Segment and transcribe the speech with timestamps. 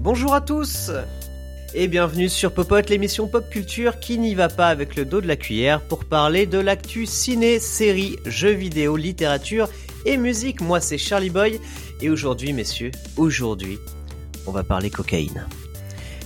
[0.00, 0.92] Bonjour à tous
[1.74, 5.26] Et bienvenue sur Popote, l'émission pop culture qui n'y va pas avec le dos de
[5.26, 9.68] la cuillère pour parler de l'actu ciné, série, jeux vidéo, littérature
[10.06, 10.60] et musique.
[10.60, 11.60] Moi c'est Charlie Boy
[12.00, 13.78] et aujourd'hui messieurs, aujourd'hui
[14.46, 15.46] on va parler cocaïne.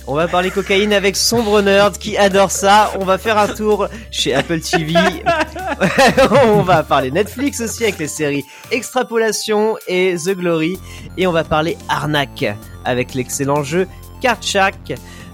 [0.05, 2.91] On va parler cocaïne avec Sombre Nerd qui adore ça.
[2.99, 4.93] On va faire un tour chez Apple TV.
[6.45, 10.77] on va parler Netflix aussi avec les séries Extrapolation et The Glory.
[11.17, 12.45] Et on va parler arnaque
[12.83, 13.87] avec l'excellent jeu
[14.21, 14.39] Card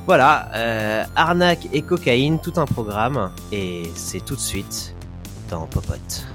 [0.05, 3.31] Voilà, euh, arnaque et cocaïne, tout un programme.
[3.51, 4.95] Et c'est tout de suite
[5.49, 6.27] dans Popote.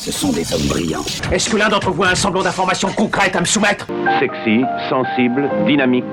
[0.00, 1.04] Ce sont des hommes brillants.
[1.30, 3.86] Est-ce que l'un d'entre vous a un semblant d'information concrète à me soumettre
[4.18, 6.04] Sexy, sensible, dynamique,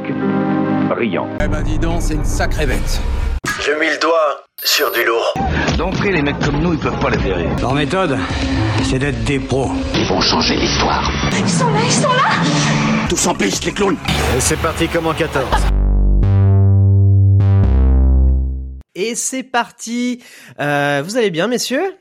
[0.89, 1.29] brillant.
[1.41, 2.99] Eh ben dis donc, c'est une sacrée bête.
[3.61, 5.33] Je mis le doigt sur du lourd.
[5.77, 7.47] D'entrée, les mecs comme nous, ils peuvent pas les verrer.
[7.61, 8.17] Leur méthode,
[8.83, 9.71] c'est d'être des pros.
[9.95, 11.09] Ils vont changer l'histoire.
[11.31, 13.95] Ils sont là, ils sont là Tous en piste, les clowns
[14.35, 15.45] Et c'est parti comme en 14.
[18.95, 20.21] Et c'est parti.
[20.59, 21.95] Euh, vous allez bien, messieurs?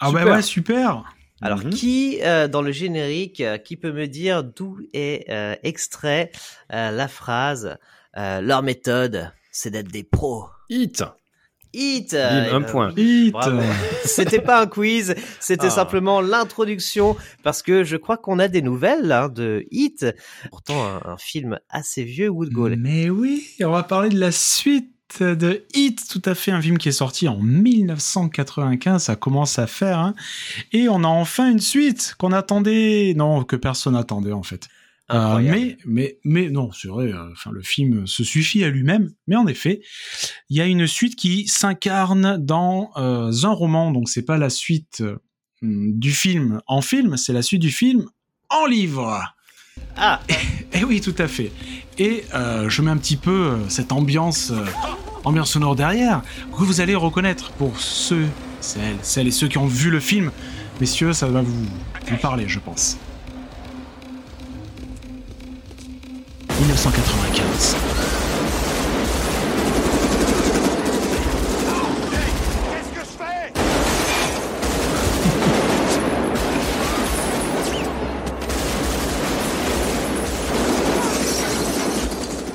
[0.00, 1.04] Ah bah ouais, super.
[1.40, 1.70] Alors, Mhm.
[1.70, 6.30] qui euh, dans le générique, euh, qui peut me dire d'où est euh, extrait
[6.72, 7.76] euh, la phrase
[8.16, 10.46] euh, Leur méthode, c'est d'être des pros.
[10.68, 11.04] Hit
[11.74, 12.12] Hit.
[12.14, 12.18] Bim,
[12.56, 12.92] un euh, point.
[12.96, 13.34] Hit.
[14.04, 15.70] C'était pas un quiz, c'était Ah.
[15.70, 20.06] simplement l'introduction parce que je crois qu'on a des nouvelles hein, de Hit.
[20.50, 22.76] Pourtant un, un film assez vieux, Wood Goal.
[22.78, 26.78] Mais oui, on va parler de la suite de Hit, tout à fait un film
[26.78, 30.14] qui est sorti en 1995, ça commence à faire, hein.
[30.72, 34.68] et on a enfin une suite qu'on attendait, non, que personne attendait en fait.
[35.10, 37.12] Euh, mais, mais, mais non, c'est vrai.
[37.12, 39.10] euh, le film se suffit à lui-même.
[39.26, 39.80] Mais en effet,
[40.50, 43.90] il y a une suite qui s'incarne dans euh, un roman.
[43.90, 45.02] Donc, c'est pas la suite
[45.62, 48.06] du film en film, c'est la suite du film
[48.50, 49.34] en livre.
[49.96, 50.20] Ah,
[50.72, 51.50] Eh oui, tout à fait.
[51.98, 54.64] Et euh, je mets un petit peu euh, cette ambiance, euh,
[55.24, 56.22] ambiance sonore derrière,
[56.56, 58.26] que vous allez reconnaître pour ceux,
[58.60, 60.30] celles, celles et ceux qui ont vu le film.
[60.80, 61.66] Messieurs, ça va vous,
[62.08, 62.96] vous parler, je pense.
[66.60, 67.76] 1995.
[72.10, 73.52] Qu'est-ce que je fais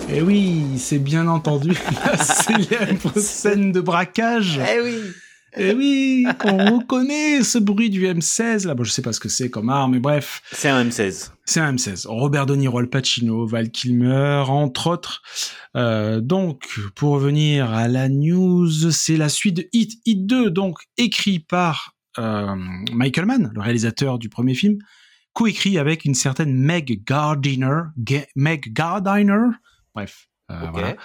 [0.09, 1.71] Eh oui, c'est bien entendu
[2.05, 4.59] la célèbre scène de braquage.
[4.59, 4.97] eh oui.
[5.55, 8.73] Eh oui, on reconnaît ce bruit du M16 là.
[8.73, 10.41] Bon, je sais pas ce que c'est comme arme, mais bref.
[10.51, 11.29] C'est un M16.
[11.45, 12.07] C'est un M16.
[12.07, 15.21] Robert De Niro, Al Pacino, Val Kilmer, entre autres.
[15.77, 16.63] Euh, donc,
[16.95, 21.93] pour revenir à la news, c'est la suite de Hit, Hit 2, donc écrit par
[22.17, 22.55] euh,
[22.91, 24.79] Michael Mann, le réalisateur du premier film,
[25.33, 29.49] coécrit avec une certaine Meg Gardiner, Ga- Meg Gardiner,
[29.93, 30.27] bref.
[30.51, 30.95] euh, voilà.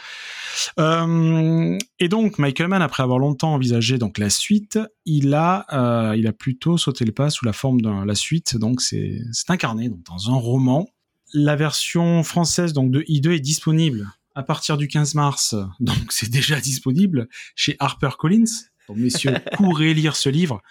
[0.78, 6.16] Euh, et donc Michael Mann, après avoir longtemps envisagé donc la suite, il a euh,
[6.16, 8.56] il a plutôt sauté le pas sous la forme de la suite.
[8.56, 10.88] Donc c'est c'est incarné donc dans un roman.
[11.34, 15.54] La version française donc de I2 est disponible à partir du 15 mars.
[15.80, 18.44] Donc c'est déjà disponible chez HarperCollins.
[18.88, 20.62] Donc messieurs, courez lire ce livre.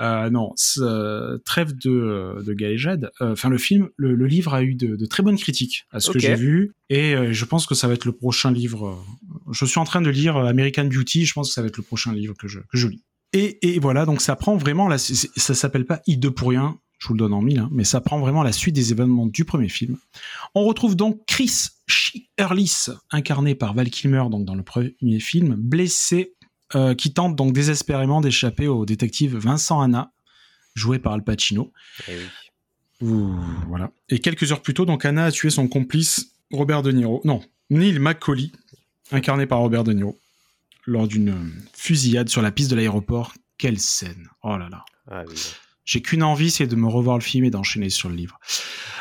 [0.00, 3.10] Euh, non, ce- trêve de, de galéjade.
[3.20, 6.00] Euh, Enfin, le film, le, le livre a eu de, de très bonnes critiques à
[6.00, 8.88] ce que j'ai vu, et euh, je pense que ça va être le prochain livre.
[8.88, 11.26] euh, Je suis en train de lire American Beauty.
[11.26, 13.04] Je pense que ça va être le prochain livre que je, que je lis.
[13.32, 16.78] Et, et voilà, donc ça prend vraiment la, ça s'appelle pas I2 pour rien.
[16.98, 19.26] Je vous le donne en mille, hein, mais ça prend vraiment la suite des événements
[19.26, 19.96] du premier film.
[20.54, 21.68] On retrouve donc Chris
[22.36, 26.34] Earlis, incarné par Val Kilmer, donc dans le premier film, blessé
[26.74, 30.12] euh, qui tente donc désespérément d'échapper au détective Vincent Anna,
[30.74, 31.72] joué par Al Pacino.
[32.08, 33.08] Eh oui.
[33.08, 33.34] Ouh,
[33.68, 33.90] voilà.
[34.08, 37.20] Et quelques heures plus tôt, donc Anna a tué son complice Robert De Niro.
[37.24, 38.52] Non, Neil McCauley,
[39.10, 40.18] incarné par Robert De Niro,
[40.86, 43.32] lors d'une euh, fusillade sur la piste de l'aéroport.
[43.58, 44.84] Quelle scène Oh là là.
[45.10, 45.36] Ah oui.
[45.84, 48.38] J'ai qu'une envie, c'est de me revoir le film et d'enchaîner sur le livre.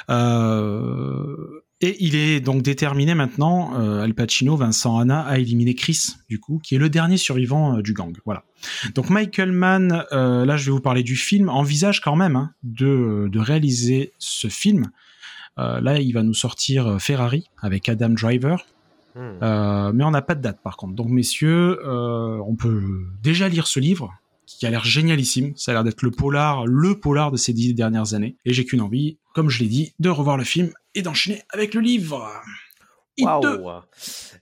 [0.10, 6.16] Euh, et il est donc déterminé maintenant, euh, Al Pacino, Vincent Anna, à éliminer Chris,
[6.28, 8.16] du coup, qui est le dernier survivant euh, du gang.
[8.26, 8.44] Voilà.
[8.96, 12.52] Donc Michael Mann, euh, là je vais vous parler du film, envisage quand même hein,
[12.64, 14.92] de, de réaliser ce film.
[15.58, 18.66] Euh, là, il va nous sortir euh, Ferrari avec Adam Driver.
[19.16, 19.42] Hmm.
[19.42, 20.94] Euh, mais on n'a pas de date par contre.
[20.94, 22.84] Donc messieurs, euh, on peut
[23.24, 24.14] déjà lire ce livre
[24.58, 25.54] qui a l'air génialissime.
[25.56, 28.36] Ça a l'air d'être le polar, le polar de ces dix dernières années.
[28.46, 31.74] Et j'ai qu'une envie, comme je l'ai dit, de revoir le film et d'enchaîner avec
[31.74, 32.28] le livre.
[33.18, 33.58] Hit 2.
[33.58, 33.82] Waouh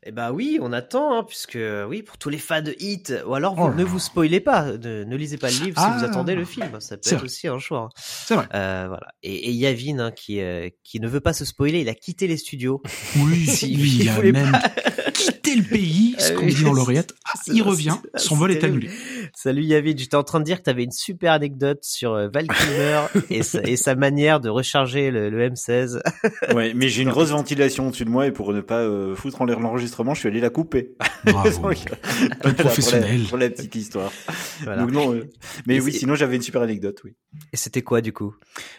[0.04, 1.58] Eh ben oui, on attend, hein, puisque
[1.90, 4.66] oui, pour tous les fans de Hit, ou alors vous, Oh ne vous spoilez pas,
[4.78, 5.94] ne, ne lisez pas le livre Ah.
[5.94, 7.26] si vous attendez le film, ça peut être vrai.
[7.26, 7.80] aussi un choix.
[7.86, 7.90] hein.
[7.96, 8.48] C'est vrai.
[8.54, 9.08] Euh, voilà.
[9.24, 12.28] Et, et Yavin, hein, qui euh, qui ne veut pas se spoiler, il a quitté
[12.28, 12.82] les studios.
[13.18, 14.52] Oui, Si, il a même
[15.12, 17.16] quitté le pays, ce Ah qu'on dit dans l'oreillette.
[17.26, 18.90] Ah, il revient, son vol est annulé.
[19.40, 22.28] Salut Yavin, j'étais en train de dire que tu avais une super anecdote sur euh,
[22.28, 26.02] Val Kilmer et, sa, et sa manière de recharger le, le M16.
[26.56, 29.40] Ouais, mais j'ai une grosse ventilation au-dessus de moi et pour ne pas euh, foutre
[29.40, 30.96] en l'air l'enregistrement, je suis allé la couper.
[31.26, 31.52] Bravo.
[31.52, 33.22] Donc, voilà, pour la- professionnel.
[33.30, 34.12] Pour la, petite histoire.
[34.64, 34.82] Voilà.
[34.82, 35.30] Donc non, euh,
[35.68, 37.14] mais Et oui, sinon j'avais une super anecdote, oui.
[37.54, 38.36] Et c'était quoi du coup?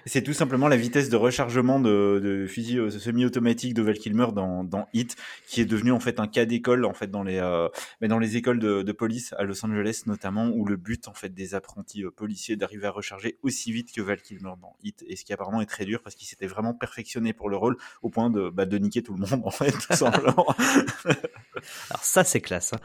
[0.06, 4.26] C'est tout simplement la vitesse de rechargement de, de fusil euh, semi-automatique de Val Kilmer
[4.34, 5.14] dans, dans Hit,
[5.48, 7.68] qui est devenu en fait un cas d'école en fait dans les euh,
[8.00, 11.14] mais dans les écoles de, de police à Los Angeles notamment, où le but en
[11.14, 15.04] fait des apprentis euh, policiers d'arriver à recharger aussi vite que Val Kilmer dans Hit,
[15.06, 17.76] et ce qui apparemment est très dur parce qu'il s'était vraiment perfectionné pour le rôle
[18.02, 20.46] au point de bah, niquer tout le monde en fait tout simplement.
[21.90, 22.72] Alors ça c'est classe.
[22.72, 22.80] hein.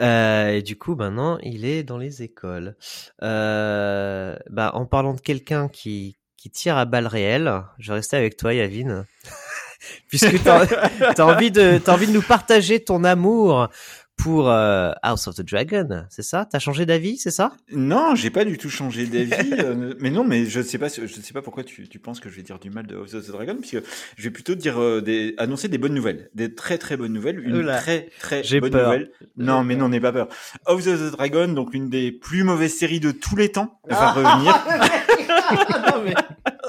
[0.00, 2.76] Euh, et du coup maintenant il est dans les écoles.
[3.22, 6.16] Euh, bah en parlant de quelqu'un qui
[6.52, 9.06] tire à balles réelles, je vais rester avec toi Yavin.
[10.08, 13.68] Puisque as envie de t'as envie de nous partager ton amour
[14.16, 16.46] pour euh, House of the Dragon, c'est ça?
[16.50, 17.52] T'as changé d'avis, c'est ça?
[17.72, 19.52] Non, j'ai pas du tout changé d'avis.
[19.58, 22.30] euh, mais non, mais je sais pas, je sais pas pourquoi tu, tu penses que
[22.30, 23.82] je vais dire du mal de House of the Dragon, puisque
[24.16, 27.38] je vais plutôt dire euh, des, annoncer des bonnes nouvelles, des très très bonnes nouvelles,
[27.40, 28.84] une Oula, très très bonne peur.
[28.86, 29.10] nouvelle.
[29.36, 30.28] Non, mais non, n'aie pas peur.
[30.66, 34.12] House of the Dragon, donc une des plus mauvaises séries de tous les temps, va
[34.12, 34.54] revenir.
[35.94, 36.14] non mais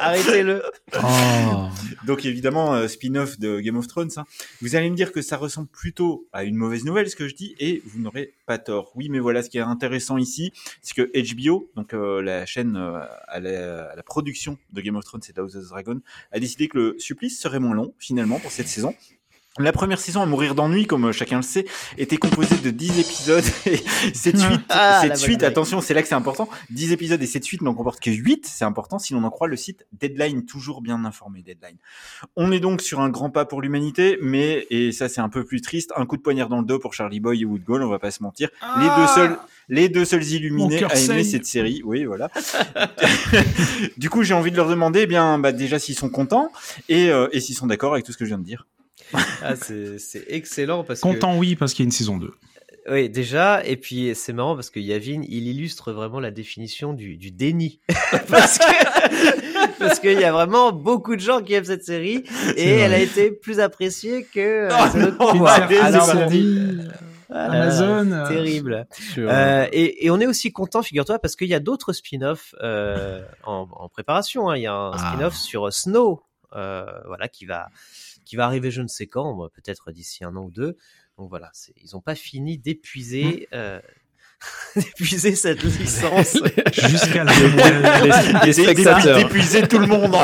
[0.06, 0.64] arrêtez-le.
[1.04, 1.68] Oh.
[2.06, 4.12] Donc évidemment, euh, spin-off de Game of Thrones.
[4.18, 4.26] hein.
[4.62, 7.36] Vous allez me dire que ça ressemble plutôt à une mauvaise nouvelle, ce que je
[7.36, 8.92] dis, et vous n'aurez pas tort.
[8.96, 12.76] Oui, mais voilà, ce qui est intéressant ici, c'est que HBO, donc euh, la chaîne
[12.78, 16.00] euh, à, la, à la production de Game of Thrones, c'est House of the Dragon,
[16.32, 18.94] a décidé que le supplice serait moins long, finalement, pour cette saison.
[19.58, 21.66] La première saison à mourir d'ennui, comme chacun le sait,
[21.98, 23.78] était composée de 10 épisodes et
[24.14, 26.50] cette suite, Ah, la cette suite, attention, c'est là que c'est important.
[26.72, 29.48] 10 épisodes et cette suite n'en comporte que 8, c'est important si l'on en croit
[29.48, 31.78] le site Deadline, toujours bien informé Deadline.
[32.36, 35.46] On est donc sur un grand pas pour l'humanité, mais, et ça c'est un peu
[35.46, 37.90] plus triste, un coup de poignard dans le dos pour Charlie Boy et Woodgall, on
[37.90, 38.50] va pas se mentir.
[38.78, 39.38] Les deux seuls,
[39.70, 42.30] les deux seuls illuminés à aimer cette série, oui, voilà.
[43.98, 46.52] du coup, j'ai envie de leur demander, eh bien, bah, déjà s'ils sont contents
[46.90, 48.68] et, euh, et s'ils sont d'accord avec tout ce que je viens de dire.
[49.42, 52.32] Ah, c'est excellent parce que Content, oui, parce qu'il y a une saison 2.
[52.88, 57.18] Oui, déjà, et puis c'est marrant parce que Yavin, il illustre vraiment la définition du,
[57.18, 57.80] du déni.
[58.30, 62.24] parce que parce qu'il y a vraiment beaucoup de gens qui aiment cette série
[62.56, 65.68] et elle a été plus appréciée que euh, Oh voilà,
[67.32, 68.12] Amazon.
[68.12, 68.88] euh, terrible.
[69.18, 73.22] Euh, et, et on est aussi content, figure-toi, parce qu'il y a d'autres spin-offs euh,
[73.46, 74.50] en, en préparation.
[74.50, 74.58] hein.
[74.58, 74.98] Il y a un Ah.
[75.14, 76.22] spin-off sur Snow,
[76.56, 77.68] euh, voilà, qui va
[78.26, 80.78] qui va arriver je ne sais quand, peut-être d'ici un an ou deux.
[81.18, 83.80] Donc voilà, ils n'ont pas fini d'épuiser euh,
[84.76, 86.38] d'épuiser cette licence.
[86.74, 87.32] Jusqu'à la
[88.44, 89.18] les, les spectateurs.
[89.18, 90.16] d'épuiser tout le monde.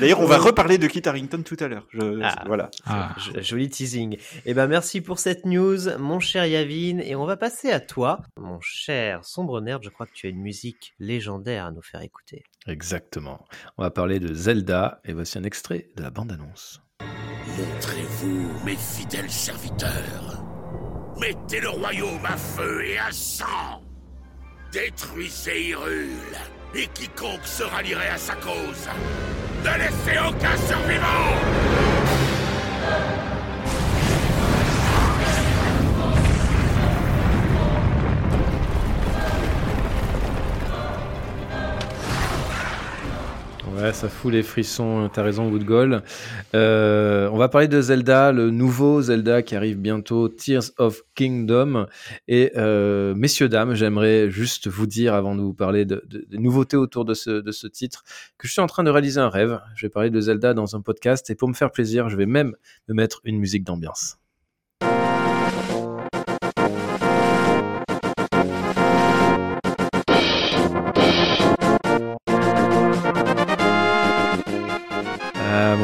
[0.00, 1.86] D'ailleurs, on va reparler de Kit Harington tout à l'heure.
[1.92, 2.42] Je- Ah.
[2.46, 2.70] Voilà.
[2.86, 3.14] Ah.
[3.40, 4.16] Joli teasing.
[4.46, 8.20] Eh ben merci pour cette news, mon cher Yavin, et on va passer à toi,
[8.36, 9.82] mon cher sombre nerd.
[9.84, 12.42] Je crois que tu as une musique légendaire à nous faire écouter.
[12.66, 13.46] Exactement.
[13.78, 16.80] On va parler de Zelda et voici un extrait de la bande-annonce.
[17.56, 20.44] Montrez-vous, mes fidèles serviteurs.
[21.20, 23.82] Mettez le royaume à feu et à sang.
[24.72, 26.08] Détruisez Hyrule.
[26.74, 28.88] Et quiconque se rallierait à sa cause.
[29.62, 31.39] Ne laissez aucun survivant
[43.80, 46.02] Ouais, ça fout les frissons, t'as raison, Woodgall.
[46.54, 51.86] Euh, on va parler de Zelda, le nouveau Zelda qui arrive bientôt, Tears of Kingdom.
[52.28, 56.38] Et euh, messieurs, dames, j'aimerais juste vous dire, avant de vous parler de, de- des
[56.38, 58.02] nouveautés autour de ce, de ce titre,
[58.36, 59.58] que je suis en train de réaliser un rêve.
[59.76, 62.26] Je vais parler de Zelda dans un podcast et pour me faire plaisir, je vais
[62.26, 62.54] même
[62.88, 64.18] me mettre une musique d'ambiance.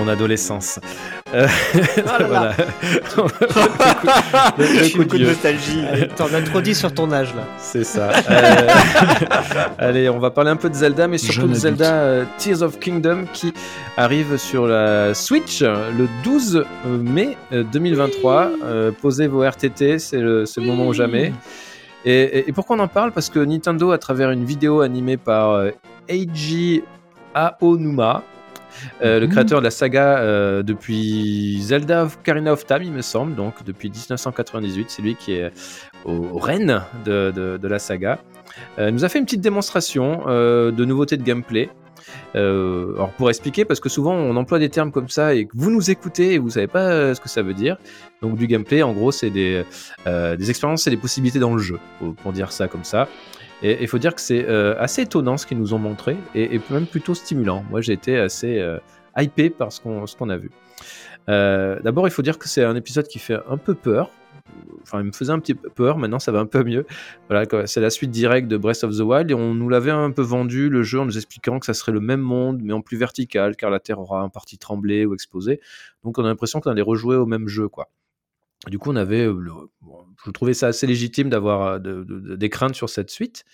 [0.06, 0.78] Mon adolescence.
[1.34, 1.46] Euh,
[2.28, 2.52] voilà.
[3.16, 5.26] le, le coup de Beaucoup de vieux.
[5.28, 5.84] nostalgie.
[6.16, 7.42] T'en as trop dit sur ton âge là.
[7.58, 8.10] C'est ça.
[8.30, 8.66] Euh,
[9.78, 11.54] Allez, on va parler un peu de Zelda, mais surtout Jeune de.
[11.54, 13.52] Zelda euh, Tears of Kingdom qui
[13.96, 18.50] arrive sur la Switch le 12 mai euh, 2023.
[18.64, 21.32] Euh, posez vos RTT, c'est le, c'est le moment ou jamais.
[22.04, 23.12] Et, et- et pourquoi on en parle?
[23.12, 25.64] Parce que Nintendo, à travers une vidéo animée par
[26.08, 26.82] Eiji
[27.34, 28.22] Aonuma,
[29.02, 29.32] Euh, Le Mhm.
[29.32, 33.62] créateur de la saga euh, depuis Zelda of Karina of Time, il me semble, donc
[33.64, 34.86] depuis 1998.
[34.90, 35.50] C'est lui qui est
[36.04, 38.18] au, règne de, de- de la saga.
[38.78, 41.68] Euh, nous a fait une petite démonstration de nouveautés de gameplay.
[42.36, 45.52] Euh, alors pour expliquer, parce que souvent on emploie des termes comme ça et que
[45.54, 47.76] vous nous écoutez et vous savez pas euh, ce que ça veut dire.
[48.22, 49.64] Donc du gameplay, en gros, c'est des,
[50.06, 53.08] euh, des expériences et des possibilités dans le jeu, pour, pour dire ça comme ça.
[53.62, 56.60] Et il faut dire que c'est euh, assez étonnant ce qu'ils nous ont montré et,
[56.70, 57.64] même plutôt stimulant.
[57.70, 58.78] Moi, j'ai été assez euh,
[59.16, 60.50] hypé par ce qu'on a vu.
[61.28, 64.10] Euh, D'abord, il faut dire que c'est un épisode qui fait un peu peur.
[64.82, 65.96] Enfin, il me faisait un petit peu peur.
[65.96, 66.86] Maintenant, ça va un peu mieux.
[67.28, 70.10] Voilà, c'est la suite directe de Breath of the Wild et on nous l'avait un
[70.10, 72.80] peu vendu le jeu en nous expliquant que ça serait le même monde mais en
[72.80, 75.60] plus vertical car la Terre aura en partie tremblé ou explosé.
[76.04, 77.88] Donc, on a l'impression qu'on allait rejouer au même jeu, quoi.
[78.68, 79.68] Du coup, on avait, euh,
[80.24, 83.44] je trouvais ça assez légitime d'avoir euh, de- de- des craintes sur cette suite,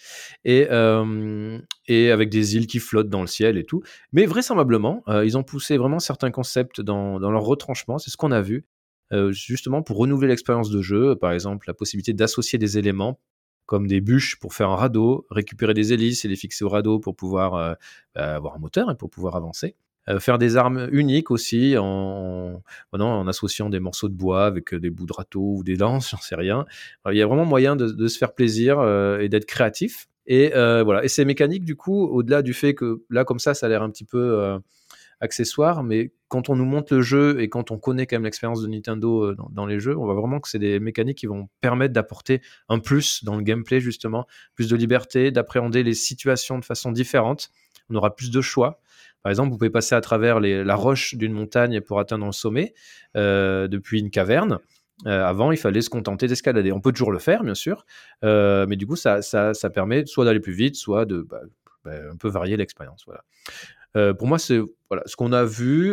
[0.44, 3.82] et, euh, et avec des îles qui flottent dans le ciel et tout.
[4.12, 7.98] Mais vraisemblablement, ils ont poussé vraiment certains concepts dans, leur retranchement.
[7.98, 8.64] C'est ce qu'on a vu,
[9.30, 11.16] justement pour renouveler l'expérience de jeu.
[11.16, 13.20] Par exemple, la possibilité d'associer des éléments
[13.66, 16.98] comme des bûches pour faire un radeau, récupérer des hélices et les fixer au radeau
[16.98, 17.76] pour pouvoir
[18.14, 19.76] bah, avoir un moteur et pour pouvoir avancer.
[20.08, 22.60] Euh, faire des armes uniques aussi en,
[23.28, 26.18] associant des morceaux de bois avec euh, des bouts de râteau ou des lances, j'en
[26.18, 26.64] sais rien.
[27.04, 30.08] Alors, il y a vraiment moyen de, se faire plaisir euh, et d'être créatif.
[30.26, 31.04] Et euh, voilà.
[31.04, 33.82] Et ces mécaniques, du coup, au-delà du fait que là, comme ça, ça a l'air
[33.82, 34.58] un petit peu euh,
[35.20, 38.62] accessoire, mais quand on nous montre le jeu et quand on connaît quand même l'expérience
[38.62, 41.48] de Nintendo euh, dans les jeux, on voit vraiment que c'est des mécaniques qui vont
[41.60, 46.64] permettre d'apporter un plus dans le gameplay, justement, plus de liberté, d'appréhender les situations de
[46.64, 47.50] façon différente.
[47.90, 48.80] On aura plus de choix.
[49.22, 52.74] Par exemple, vous pouvez passer à travers la roche d'une montagne pour atteindre le sommet
[53.16, 54.58] euh, depuis une caverne.
[55.06, 56.72] Euh, avant, il fallait se contenter d'escalader.
[56.72, 57.86] On peut toujours le faire, bien sûr,
[58.24, 59.20] euh, mais du coup, ça,
[59.72, 61.40] permet soit d'aller plus vite, soit de bah,
[61.84, 63.04] bah, un peu varier l'expérience.
[63.06, 63.22] Voilà.
[64.14, 65.92] Pour moi, c'est voilà, ce qu'on a vu.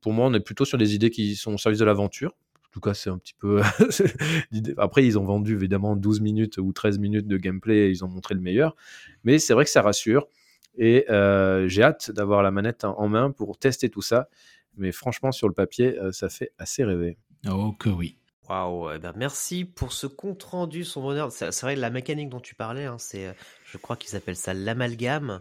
[0.00, 2.30] pour moi, on est plutôt sur des idées qui sont au service de l'aventure.
[2.30, 3.62] En tout cas, c'est un petit peu.
[4.76, 8.08] Après, ils ont vendu évidemment 12 minutes ou 13 minutes de gameplay et ils ont
[8.08, 8.76] montré le meilleur.
[9.24, 10.28] Mais c'est vrai que ça rassure.
[10.76, 14.28] Et euh, j'ai hâte d'avoir la manette en main pour tester tout ça.
[14.76, 17.18] Mais franchement, sur le papier, euh, ça fait assez rêver.
[17.48, 18.18] Oh que oui.
[18.48, 21.32] Waouh, eh ben merci pour ce compte rendu, son bonheur.
[21.32, 23.32] C'est vrai, la mécanique dont tu parlais, hein, c'est, euh,
[23.64, 25.40] je crois qu'ils appellent ça l'amalgame.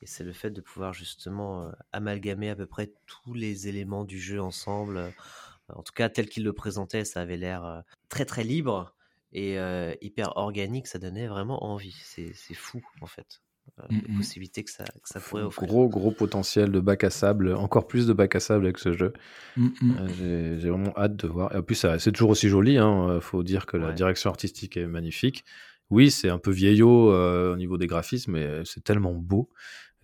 [0.00, 4.04] Et c'est le fait de pouvoir justement euh, amalgamer à peu près tous les éléments
[4.04, 5.12] du jeu ensemble.
[5.68, 8.94] En tout cas, tel qu'il le présentait, ça avait l'air très très libre
[9.32, 10.86] et euh, hyper organique.
[10.86, 11.96] Ça donnait vraiment envie.
[12.04, 13.42] C'est fou en fait,
[13.80, 14.16] euh, les Mhm.
[14.18, 15.68] possibilités que ça, que ça pourrait offrir.
[15.68, 18.92] Gros, gros potentiel de bac à sable, encore plus de bac à sable avec ce
[18.92, 19.12] jeu.
[19.56, 19.96] Mm, mm.
[19.98, 21.54] Euh, J'ai vraiment hâte de voir.
[21.54, 22.78] Et en plus, ça- c'est toujours aussi joli.
[22.78, 23.08] Hein.
[23.10, 23.94] euh, faut dire que la Ouais.
[23.94, 25.44] direction artistique est magnifique.
[25.90, 29.48] Oui, c'est un peu vieillot euh, au niveau des graphismes, mais c'est tellement beau.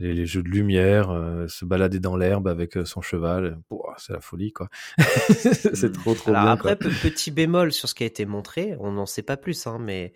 [0.00, 3.76] Les, les jeux de lumière, euh, se balader dans l'herbe avec euh, son cheval, euh,
[3.96, 4.68] c'est la folie, quoi.
[4.98, 6.50] c'est trop, trop Alors bien.
[6.52, 6.90] après, quoi.
[7.02, 10.12] petit bémol sur ce qui a été montré, on n'en sait pas plus, hein, mais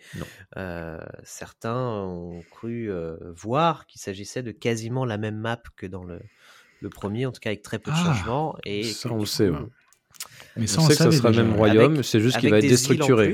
[0.57, 6.03] euh, certains ont cru euh, voir qu'il s'agissait de quasiment la même map que dans
[6.03, 6.19] le,
[6.81, 8.57] le premier, en tout cas avec très peu de Ah, changements.
[8.65, 9.59] Et ça, on le sait, ouais.
[10.57, 12.57] Mais On ça, on, sait que ça sera le même royaume, c'est juste qu'il va
[12.57, 13.33] être déstructuré.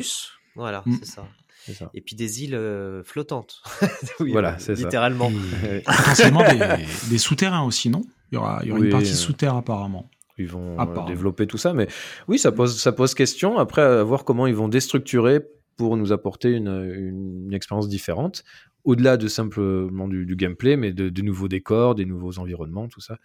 [0.55, 0.95] Voilà, Mm.
[0.99, 1.27] c'est ça.
[1.73, 1.89] Ça.
[1.93, 3.61] Et puis des îles euh, flottantes.
[4.19, 4.81] Oui, Voilà, euh, c'est ça.
[4.83, 5.31] littéralement.
[5.63, 8.03] Et potentiellement des, des souterrains aussi, non?
[8.31, 10.09] Il y aura, il y aura Oui, une partie euh, souterraine apparemment.
[10.37, 11.87] Ils vont Ah, développer tout ça, mais
[12.27, 13.57] oui, ça pose, ça pose question.
[13.57, 15.41] Après, à voir comment ils vont déstructurer
[15.77, 18.43] pour nous apporter une, une, une expérience différente,
[18.83, 23.01] au-delà de simplement du, du gameplay, mais de, de nouveaux décors, des nouveaux environnements, tout
[23.01, 23.17] ça.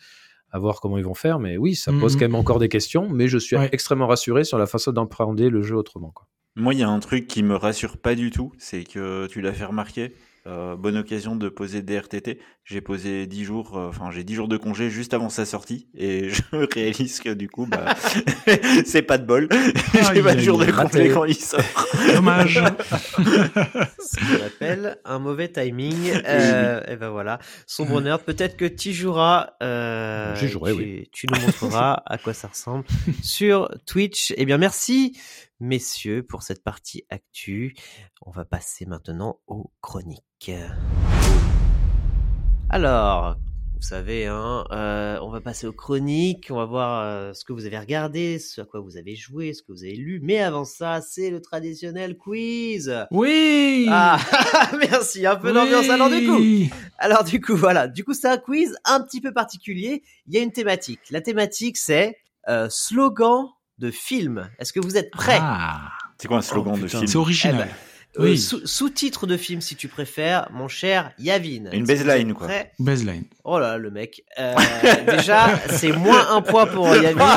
[0.53, 2.21] À voir comment ils vont faire, mais oui, ça pose Mhm.
[2.21, 3.69] quand même encore des questions, mais je suis Ouais.
[3.73, 6.11] extrêmement rassuré sur la façon d'appréhender le jeu autrement.
[6.13, 6.27] Quoi.
[6.57, 9.41] Moi, il y a un truc qui me rassure pas du tout, c'est que tu
[9.41, 10.13] l'as fait remarquer.
[10.47, 12.41] euh, bonne occasion de poser des RTT.
[12.65, 15.89] J'ai posé 10 jours, euh, enfin j'ai 10 jours de congé juste avant sa sortie
[15.95, 16.43] et je
[16.75, 17.95] réalise que du coup, bah,
[18.87, 19.49] c'est pas de bol.
[19.93, 21.61] j'ai pas de aïe, jour de congé quand il sort.
[22.15, 22.63] Dommage.
[23.15, 26.11] Ce qu'on appelle un mauvais timing.
[26.27, 27.39] Euh, et ben voilà.
[27.67, 29.51] Sombre Nerd, peut-être que tu joueras.
[29.63, 31.09] Euh, J'y jouerai, tu, oui.
[31.13, 32.85] Tu nous montreras à quoi ça ressemble
[33.23, 34.33] sur Twitch.
[34.37, 35.17] Eh bien, merci,
[35.61, 37.75] messieurs, pour cette partie actu.
[38.23, 40.53] On va passer maintenant aux chroniques.
[42.69, 43.37] Alors,
[43.81, 47.55] vous savez, hein, euh, on va passer aux chroniques, on va voir euh, ce que
[47.55, 50.21] vous avez regardé, ce à quoi vous avez joué, ce que vous avez lu.
[50.23, 52.95] Mais avant ça, c'est le traditionnel quiz.
[53.11, 53.87] Oui.
[53.89, 54.19] Ah,
[54.79, 55.89] merci, un peu d'ambiance.
[55.89, 57.89] Alors du coup, alors du coup, voilà.
[57.89, 60.03] Du coup, c'est un quiz un petit peu particulier.
[60.27, 61.01] Il y a une thématique.
[61.11, 63.49] La thématique, c'est euh, slogan
[63.81, 64.49] de film.
[64.59, 65.39] Est-ce que vous êtes prêts?
[65.41, 67.07] Ah, C'est quoi un slogan Oh, de film?
[67.07, 67.69] C'est original.
[67.69, 68.39] Eh Euh, Oui.
[68.39, 71.71] sous- Sous-titre de film, si tu préfères, mon cher Yavin.
[71.73, 72.49] Une baseline, quoi.
[72.81, 73.23] Baseline.
[73.45, 74.23] Oh là, le mec.
[74.39, 74.55] Euh,
[75.07, 77.37] déjà, c'est moins un point pour Yavin.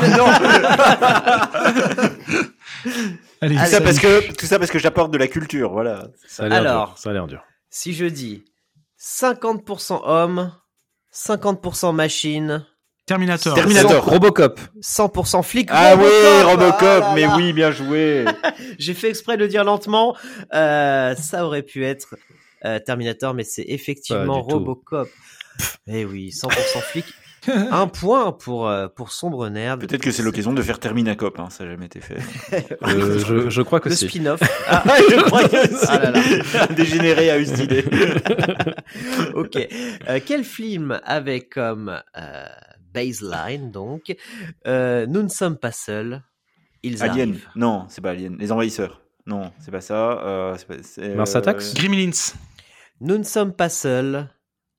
[3.40, 3.70] Allez, Tout Allez.
[3.70, 6.08] ça parce que tout ça parce que j'apporte de la culture, voilà.
[6.26, 6.86] Ça a l'air Alors.
[6.88, 6.98] dur.
[6.98, 7.42] Ça a l'air dur.
[7.70, 8.44] Si je dis
[8.98, 10.52] 50% homme,
[11.12, 12.66] 50% machine,
[13.06, 13.54] Terminator.
[13.54, 14.04] Terminator.
[14.04, 14.58] Robocop.
[14.82, 15.68] 100% flic.
[15.70, 16.04] Ah oui,
[16.44, 17.34] Robocop, Ah là mais là.
[17.36, 18.24] oui, bien joué.
[18.78, 20.16] J'ai fait exprès de le dire lentement.
[20.54, 22.14] Euh, ça aurait pu être
[22.64, 24.40] euh, Terminator, mais c'est effectivement.
[24.40, 25.08] Robocop.
[25.86, 26.48] Eh oui, 100%
[26.80, 27.04] flic.
[27.70, 29.78] Un point pour euh, pour sombre nerd.
[29.78, 32.16] Peut-être que c'est l'occasion de faire Terminacop, hein, ça n'a jamais été fait.
[32.84, 34.08] Euh, je, je crois que le si.
[34.08, 34.40] spin-off.
[34.66, 36.66] Ah, je crois que c'est Ah là là.
[36.68, 37.84] dégénéré à eu cette idée.
[39.34, 39.58] ok.
[40.08, 42.44] Euh, quel film avait comme euh,
[42.94, 44.14] baseline donc
[44.66, 46.22] euh, Nous ne sommes pas seuls.
[46.82, 47.30] Ils Alien.
[47.30, 47.48] arrivent.
[47.56, 48.36] Non, c'est pas Alien.
[48.38, 49.00] Les envahisseurs.
[49.26, 50.20] Non, c'est pas ça.
[50.22, 52.10] Euh, pas- Mars euh, Attacks Gremlins.
[53.00, 54.28] Nous ne sommes pas seuls.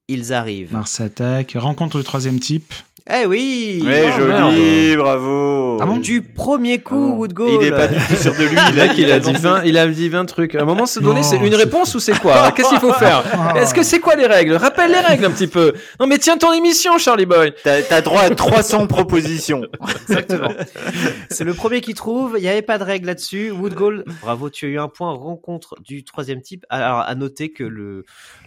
[0.08, 0.72] Ils arrivent.
[0.74, 1.54] Mars Attack.
[1.58, 2.74] Rencontre le troisième type.
[3.08, 3.84] Eh oui.
[3.86, 5.78] Ouais, Oh, joli, bravo.
[5.80, 7.44] Ah bon Du premier coup, Ah.
[7.62, 8.58] Il est pas du tout sûr de lui.
[8.98, 10.56] Il a dit 20, il a dit 20 trucs.
[10.56, 12.52] À un moment se donné, Non, c'est une réponse ou c'est quoi?
[12.52, 13.24] Qu'est-ce qu'il faut faire?
[13.32, 13.54] Ah.
[13.60, 14.54] Est-ce que c'est quoi les règles?
[14.56, 15.74] Rappelle les règles un petit peu.
[16.00, 17.54] Non mais tiens ton émission, Charlie Boy.
[17.64, 19.62] T'as t'as droit à 300 propositions.
[20.10, 20.50] Exactement.
[21.30, 22.36] C'est le premier qui trouve.
[22.38, 23.52] Il n'y avait pas de règle là-dessus.
[23.52, 25.12] Wood Goal, bravo, tu as eu un point.
[25.14, 26.66] Rencontre du troisième type.
[26.70, 28.04] Alors, à noter que le.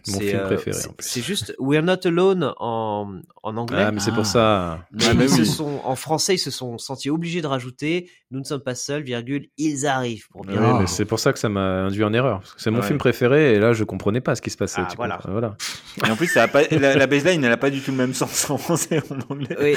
[0.08, 1.06] Mon film euh, préféré, c'est- en plus.
[1.06, 3.12] C'est juste We're Not Alone en,
[3.42, 3.84] en anglais.
[3.86, 4.14] Ah mais c'est Ah.
[4.14, 4.47] pour ça.
[4.92, 8.10] Mais Ah, mais ils se sont, en français, ils se sont sentis obligés de rajouter
[8.30, 10.60] Nous ne sommes pas seuls, virgule, ils arrivent pour bien.
[10.60, 10.78] Oui, Ah.
[10.80, 12.42] mais c'est pour ça que ça m'a induit en erreur.
[12.58, 12.86] C'est mon Ouais.
[12.86, 14.82] film préféré et là je comprenais pas ce qui se passait.
[14.84, 15.16] Ah, tu voilà.
[15.16, 15.56] comprends voilà.
[16.06, 17.96] Et en plus, ça a pas, la, la baseline, elle a pas du tout le
[17.96, 19.76] même sens en français et en anglais.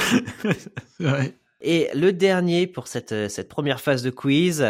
[0.99, 1.07] Oui.
[1.61, 4.65] Et le dernier pour cette, cette première phase de quiz,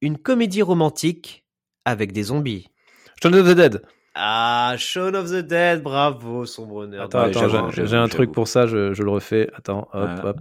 [0.00, 1.44] une comédie romantique
[1.84, 2.68] avec des zombies.
[3.22, 3.82] Shaun of the Dead.
[4.14, 7.04] Ah, Shaun of the Dead, bravo, sombre nerd.
[7.04, 9.50] Attends, attends, j'ai- un truc pour ça, je, je le refais.
[9.56, 10.36] Attends, hop, hop.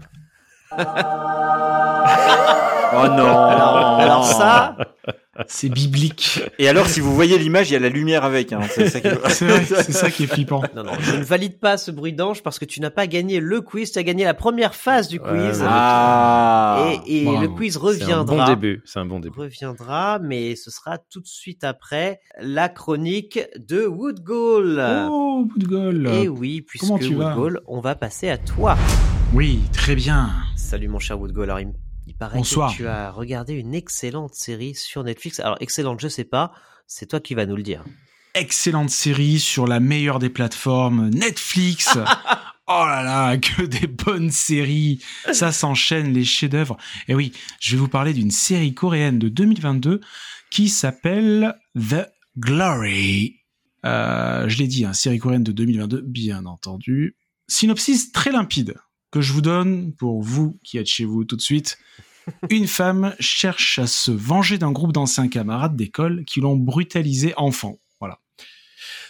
[2.96, 3.26] Oh non.
[3.48, 4.78] Alors, alors ça,
[5.48, 6.42] C'est biblique.
[6.60, 8.54] Et alors, si vous voyez l'image, il y a la lumière avec.
[8.54, 8.62] Hein.
[8.70, 9.92] C'est ça qui...
[9.92, 10.62] Ça est flippant.
[10.76, 13.40] non, non, je ne valide pas ce bruit d'ange parce que tu n'as pas gagné
[13.40, 15.32] le quiz, tu as gagné la première phase du quiz.
[15.60, 16.92] mais- Ah.
[17.08, 18.46] et le quiz C'est un reviendra.
[18.46, 18.82] bon début.
[18.86, 19.40] C'est un bon début.
[19.40, 24.84] reviendra, mais ce sera tout de suite après la chronique de Wood Goal.
[25.10, 26.08] Oh, gueule.
[26.14, 27.34] Et oui, puisque Comment tu Wood vas?
[27.34, 28.78] Goal, on va passer à toi.
[29.34, 30.30] Oui, très bien.
[30.56, 31.46] Salut mon cher Wood Goal.
[31.46, 31.74] Alors, il, m-
[32.08, 32.72] il paraît Bonsoir.
[32.72, 35.40] que tu as regardé une excellente série sur Netflix.
[35.40, 36.54] Alors, excellente, je sais pas.
[36.88, 37.84] C'est toi qui vas nous le dire.
[38.36, 41.98] Excellente série sur la meilleure des plateformes, Netflix.
[42.66, 45.04] Oh là là, que des bonnes séries.
[45.34, 46.78] Ça s'enchaîne, les chefs-d'œuvre.
[47.10, 50.00] Et oui, je vais vous parler d'une série coréenne de 2022
[50.50, 53.42] qui s'appelle The Glory.
[53.86, 57.18] Euh, je l'ai dit, hein, série coréenne de 2022, bien entendu.
[57.50, 58.76] Synopsis très limpide
[59.14, 61.78] que je vous donne pour vous qui êtes chez vous tout de suite.
[62.50, 67.78] Une femme cherche à se venger d'un groupe d'anciens camarades d'école qui l'ont brutalisé enfant.
[68.00, 68.18] Voilà.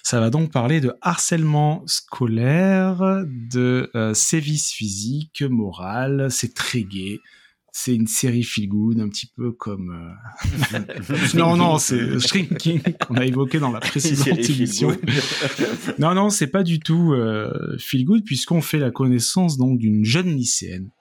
[0.03, 6.27] Ça va donc parler de harcèlement scolaire, de euh, sévices physiques, moral.
[6.29, 7.21] C'est très gai.
[7.75, 10.15] C'est une série feel good, un petit peu comme.
[10.75, 10.79] euh,
[11.33, 14.95] non, non, c'est Shrinking qu'on a évoqué dans la précédente émission.
[15.97, 20.05] non, non, c'est pas du tout euh, feel good puisqu'on fait la connaissance donc d'une
[20.05, 20.91] jeune lycéenne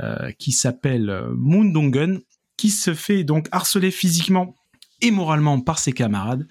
[0.00, 2.20] euh, qui s'appelle euh, Moon Dong-gun,
[2.56, 4.54] qui se fait donc harceler physiquement
[5.02, 6.48] et moralement par ses camarades.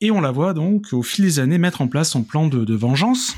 [0.00, 2.64] Et on la voit donc au fil des années mettre en place son plan de,
[2.64, 3.34] de vengeance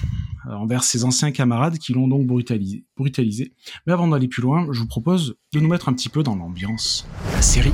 [0.50, 3.54] envers ses anciens camarades qui l'ont donc brutalisé, brutalisé.
[3.86, 6.36] Mais avant d'aller plus loin, je vous propose de nous mettre un petit peu dans
[6.36, 7.74] l'ambiance de la série.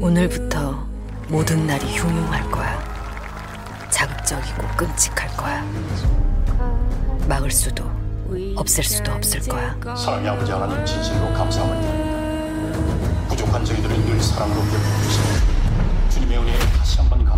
[0.00, 0.86] 오늘부터
[1.28, 2.78] 모든 날이 흉흉할 거야.
[3.90, 5.64] 자극적이고 끔찍할 거야.
[7.28, 7.84] 막을 수도
[8.56, 9.76] 없앨 수도 없을 거야.
[9.96, 13.28] 사랑의 아버지 하나님 진심으로 감사함을 드립니다.
[13.28, 15.28] 부족한 저희들을 늘 사랑으로 격려주시고
[16.10, 17.29] 주님의 은혜에 다시 한번 감사드립니다.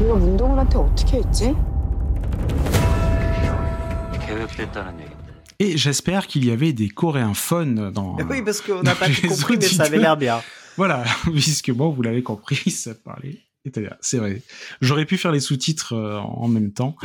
[0.00, 1.54] 이거 문동을한테 어떻게 했지?
[4.26, 5.24] 계획됐다는 얘긴데.
[5.60, 8.16] Et j'espère qu'il y avait des Coréens fun dans.
[8.28, 10.00] Oui, parce qu'on n'a pas dans tout les compris, mais ça avait auditeurs.
[10.00, 10.42] l'air bien.
[10.76, 13.94] Voilà, puisque bon, vous l'avez compris, ça parlait italien.
[14.00, 14.42] C'est vrai.
[14.80, 16.96] J'aurais pu faire les sous-titres euh, en même temps,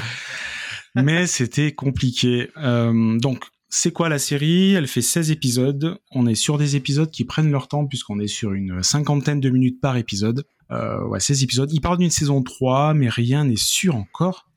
[0.95, 2.49] mais c'était compliqué.
[2.57, 5.99] Euh, donc, c'est quoi la série Elle fait 16 épisodes.
[6.11, 9.49] On est sur des épisodes qui prennent leur temps, puisqu'on est sur une cinquantaine de
[9.49, 10.45] minutes par épisode.
[10.70, 11.72] Euh, ouais, 16 épisodes.
[11.72, 14.48] Il parle d'une saison 3, mais rien n'est sûr encore.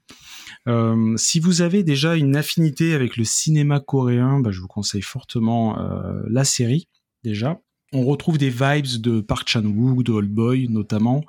[0.67, 5.01] Euh, si vous avez déjà une affinité avec le cinéma coréen, bah, je vous conseille
[5.01, 6.89] fortement euh, la série
[7.23, 7.59] déjà.
[7.93, 11.23] On retrouve des vibes de Park Chan-wook, de Old Boy notamment,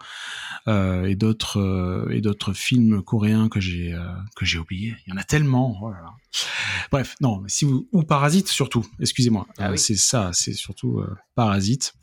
[0.66, 4.96] euh, et d'autres euh, et d'autres films coréens que j'ai euh, que j'ai oubliés.
[5.06, 5.78] Il y en a tellement.
[5.82, 6.10] oh là là.
[6.90, 8.84] Bref, non, mais si vous ou Parasite surtout.
[9.00, 9.78] Excusez-moi, Ah Euh, oui.
[9.78, 11.94] c'est ça, c'est surtout euh, Parasite.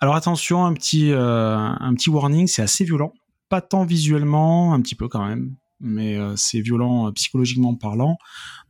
[0.00, 3.12] Alors attention, un petit euh, un petit warning, c'est assez violent,
[3.48, 8.18] pas tant visuellement, un petit peu quand même, mais euh, c'est violent psychologiquement parlant.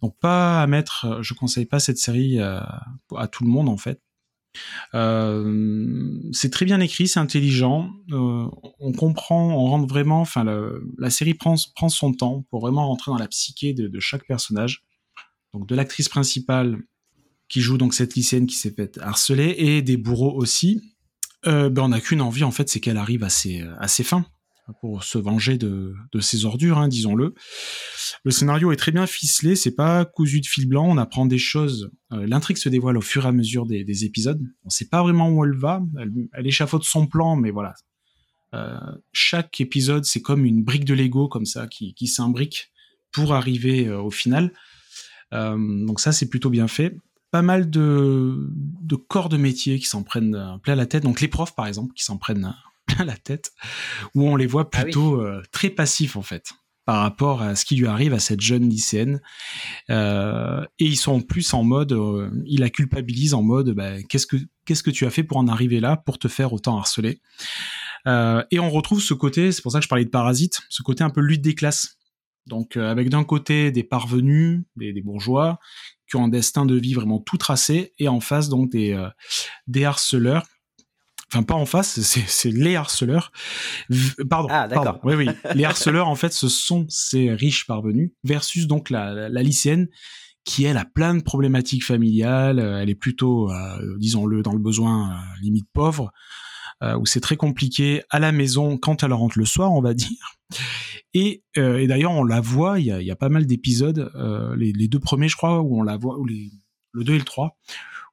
[0.02, 2.60] Donc pas à mettre, je conseille pas cette série euh,
[3.16, 4.00] à tout le monde en fait.
[4.94, 7.90] Euh, c'est très bien écrit, c'est intelligent.
[8.12, 8.46] euh,
[8.80, 10.20] on comprend, on rentre vraiment.
[10.20, 10.44] Enfin,
[10.98, 14.26] la série prend, prend son temps pour vraiment rentrer dans la psyché de, de chaque
[14.26, 14.84] personnage.
[15.52, 16.78] Donc de l'actrice principale
[17.48, 20.80] qui joue donc cette lycéenne qui s'est faite harceler et des bourreaux aussi.
[21.46, 24.02] Euh, ben on n'a qu'une envie en fait, c'est qu'elle arrive à ses, à ses
[24.02, 24.26] fins
[24.80, 27.34] pour se venger de, de ses ordures, hein, disons-le.
[28.24, 31.38] Le scénario est très bien ficelé, c'est pas cousu de fil blanc, on apprend des
[31.38, 31.90] choses.
[32.12, 34.40] Euh, L'intrigue se dévoile au fur et à mesure des, des épisodes.
[34.64, 37.74] On sait pas vraiment où elle va, elle, elle échafaude son plan, mais voilà.
[38.54, 38.78] Euh,
[39.12, 42.72] chaque épisode, c'est comme une brique de Lego comme ça qui, s'imbrique
[43.12, 44.52] pour arriver euh, au final.
[45.32, 46.96] Donc ça, c'est plutôt bien fait.
[47.32, 48.48] Pas mal de,
[49.08, 51.02] corps de métier qui s'en prennent plein la tête.
[51.02, 52.54] Donc les profs, par exemple, qui s'en prennent
[52.96, 53.52] plein la tête,
[54.14, 54.82] où on les voit Ah oui.
[54.84, 56.52] plutôt euh, très passifs en fait
[56.84, 59.20] par rapport à ce qui lui arrive à cette jeune lycéenne.
[59.90, 64.26] Euh, et ils sont plus en mode, euh, ils la culpabilisent en mode, bah, qu'est-ce
[64.26, 67.20] que qu'est-ce que tu as fait pour en arriver là, pour te faire autant harceler?
[68.06, 70.82] Euh, et on retrouve ce côté, c'est pour ça que je parlais de parasite, ce
[70.82, 71.96] côté un peu lutte des classes.
[72.46, 75.58] Donc avec d'un côté des parvenus, des, des bourgeois
[76.06, 79.02] qui ont un destin de vie vraiment tout tracé, et en face donc des
[79.66, 80.44] des harceleurs.
[81.32, 83.32] Enfin, pas en face, c'est les harceleurs.
[84.28, 84.48] Pardon.
[84.50, 85.00] Ah, d'accord.
[85.04, 85.28] Oui, oui.
[85.54, 89.88] Les harceleurs, en fait, ce sont ces riches parvenus versus donc la, la, la lycéenne
[90.44, 92.58] qui, elle, a plein de problématiques familiales.
[92.60, 96.12] Euh, Elle est plutôt, euh, disons-le, dans le besoin euh, limite pauvre,
[96.82, 99.94] euh, où c'est très compliqué à la maison quand elle rentre le soir, on va
[99.94, 100.36] dire.
[101.14, 104.10] Et, et d'ailleurs, on la voit, il y a, il y a pas mal d'épisodes,
[104.56, 106.50] les, les deux premiers, je crois, où on la voit, ou les,
[106.92, 107.56] le 2 et le 3,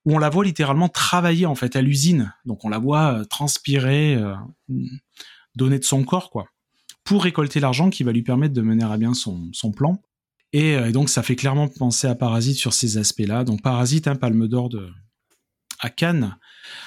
[0.05, 2.33] où on la voit littéralement travailler en fait à l'usine.
[2.45, 4.35] Donc on la voit euh, transpirer, euh,
[5.55, 6.47] donner de son corps quoi,
[7.03, 10.01] pour récolter l'argent qui va lui permettre de mener à bien son, plan.
[10.53, 13.43] Et, euh, et donc ça fait clairement penser à Parasite sur ces aspects-là.
[13.43, 14.89] Donc Parasite, un palme d'or de
[15.83, 16.37] à Cannes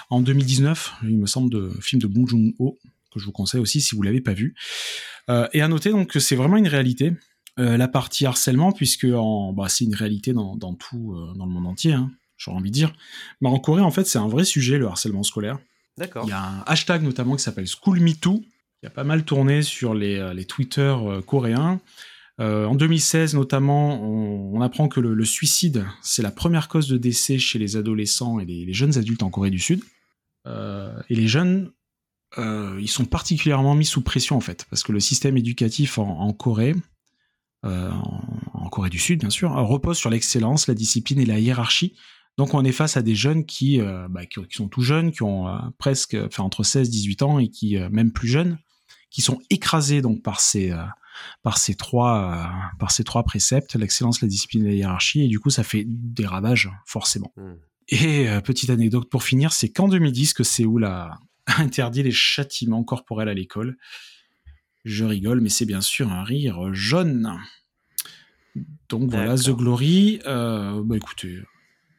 [0.09, 2.79] en 2019, il me semble, de film de Bong Joon-ho
[3.13, 4.55] que je vous conseille aussi si vous l'avez pas vu.
[5.53, 7.13] Et à noter donc que c'est vraiment une réalité.
[7.57, 12.11] La partie harcèlement, puisque bah, c'est une réalité dans, tout, dans le monde entier, hein,
[12.37, 12.93] j'aurais envie de dire.
[13.41, 15.59] Mais en Corée, en fait, c'est un vrai sujet, le harcèlement scolaire.
[15.97, 16.25] D'accord.
[16.27, 18.43] Il y a un hashtag notamment qui s'appelle SchoolMeToo,
[18.81, 21.81] qui a pas mal tourné sur les, euh, les Twitter euh, coréens.
[22.41, 26.89] Euh, en 2016 notamment, on, on apprend que le, le suicide, c'est la première cause
[26.89, 29.83] de décès chez les adolescents et les, les jeunes adultes en Corée du Sud.
[30.47, 31.71] Euh, et les jeunes,
[32.39, 36.21] euh, ils sont particulièrement mis sous pression en fait, parce que le système éducatif en,
[36.21, 36.75] en Corée,
[37.63, 38.03] en,
[38.53, 41.95] en Corée du Sud bien sûr, repose sur l'excellence, la discipline et la hiérarchie.
[42.37, 45.13] Donc on est face à des jeunes qui, euh, bah, qui, qui sont tout jeunes,
[45.13, 48.29] qui ont euh, presque, enfin entre 16 et 18 ans et qui, euh, même plus
[48.29, 48.59] jeunes,
[49.11, 50.75] qui sont écrasés donc par ces,
[51.45, 55.39] par ces trois, par ces trois préceptes, l'excellence, la discipline et la hiérarchie, et du
[55.39, 57.33] coup ça fait des ravages forcément.
[57.37, 57.55] Hmm.
[57.91, 61.21] Et petite anecdote pour finir, c'est qu'en 2010 que Séoul a
[61.59, 63.77] interdit les châtiments corporels à l'école.
[64.85, 67.39] Je rigole, mais c'est bien sûr un rire jaune.
[68.89, 69.51] Donc voilà, The.
[69.51, 70.21] Glory.
[70.27, 71.39] euh, bah écoutez,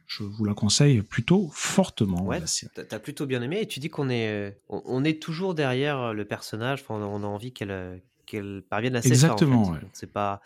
[0.08, 2.24] je vous la conseille plutôt fortement.
[2.26, 2.42] Ouais,
[2.90, 6.26] t'as plutôt bien aimé et tu dis qu'on est, on, est toujours derrière euh, le
[6.26, 6.82] personnage.
[6.82, 9.72] Enfin, on a, envie qu'elle, euh, qu'elle parvienne à ses en Exactement, fait.
[9.72, 9.80] ouais.
[9.82, 10.42] Donc, C'est pas,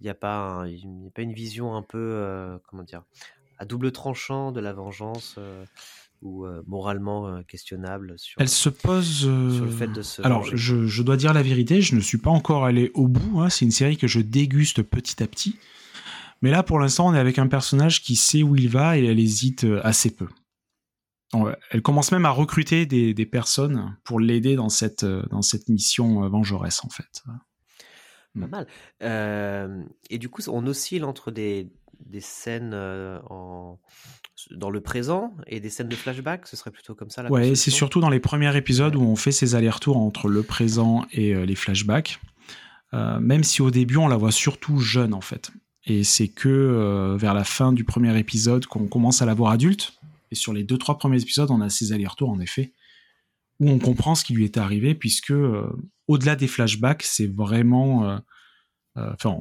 [0.00, 2.82] il n'y a pas, un- il y a pas une vision un peu, euh, comment
[2.82, 3.02] dire,
[3.58, 5.64] à double tranchant de la vengeance euh,
[6.22, 8.40] ou euh, moralement questionnable sur.
[8.40, 9.20] Elle se pose.
[9.20, 12.30] sur le fait de se Alors, je dois dire la vérité, je ne suis pas
[12.30, 13.40] encore allé au bout.
[13.40, 15.56] hein, C'est une série que je déguste petit à petit.
[16.42, 19.04] Mais là, pour l'instant, on est avec un personnage qui sait où il va et
[19.04, 20.26] elle hésite euh, assez peu.
[21.70, 25.68] Elle commence même à recruter des, des personnes pour l'aider dans cette, euh, dans cette
[25.68, 27.22] mission euh, vengeresse, en fait.
[28.38, 28.66] Pas mal.
[29.02, 33.78] Euh, et du coup, on oscille entre des, des scènes en,
[34.50, 36.46] dans le présent et des scènes de flashback.
[36.46, 39.16] Ce serait plutôt comme ça la Ouais, c'est surtout dans les premiers épisodes où on
[39.16, 42.20] fait ces allers-retours entre le présent et les flashbacks.
[42.92, 45.50] Euh, même si au début on la voit surtout jeune en fait.
[45.86, 49.52] Et c'est que euh, vers la fin du premier épisode qu'on commence à la voir
[49.52, 49.94] adulte.
[50.30, 52.72] Et sur les deux trois premiers épisodes, on a ces allers-retours en effet
[53.58, 55.66] où on comprend ce qui lui est arrivé puisque euh,
[56.08, 58.18] au-delà des flashbacks, c'est vraiment euh,
[58.96, 59.38] Enfin,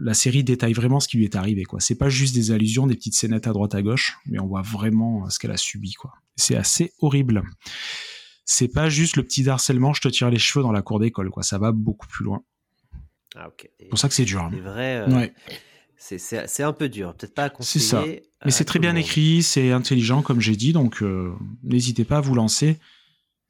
[0.00, 1.62] la série détaille vraiment ce qui lui est arrivé.
[1.64, 1.78] quoi.
[1.78, 4.62] C'est pas juste des allusions, des petites scénettes à droite à gauche, mais on voit
[4.62, 5.92] vraiment ce qu'elle a subi.
[5.92, 6.14] quoi.
[6.36, 7.42] C'est assez horrible.
[8.44, 11.30] C'est pas juste le petit harcèlement, je te tire les cheveux dans la cour d'école.
[11.30, 11.42] quoi.
[11.42, 12.42] Ça va beaucoup plus loin.
[13.36, 13.68] Ah, ok.
[13.78, 14.40] C'est pour ça que c'est dur.
[14.42, 14.50] hein.
[14.52, 14.96] C'est vrai.
[14.98, 15.32] euh, Ouais.
[15.96, 17.14] c'est- C'est c'est un peu dur.
[17.14, 17.86] Peut-être pas à C'est conseiller.
[17.86, 18.02] ça.
[18.06, 19.00] Mais à c'est très tout bien monde.
[19.02, 22.78] écrit, c'est intelligent, comme j'ai dit, donc euh, n'hésitez pas à vous lancer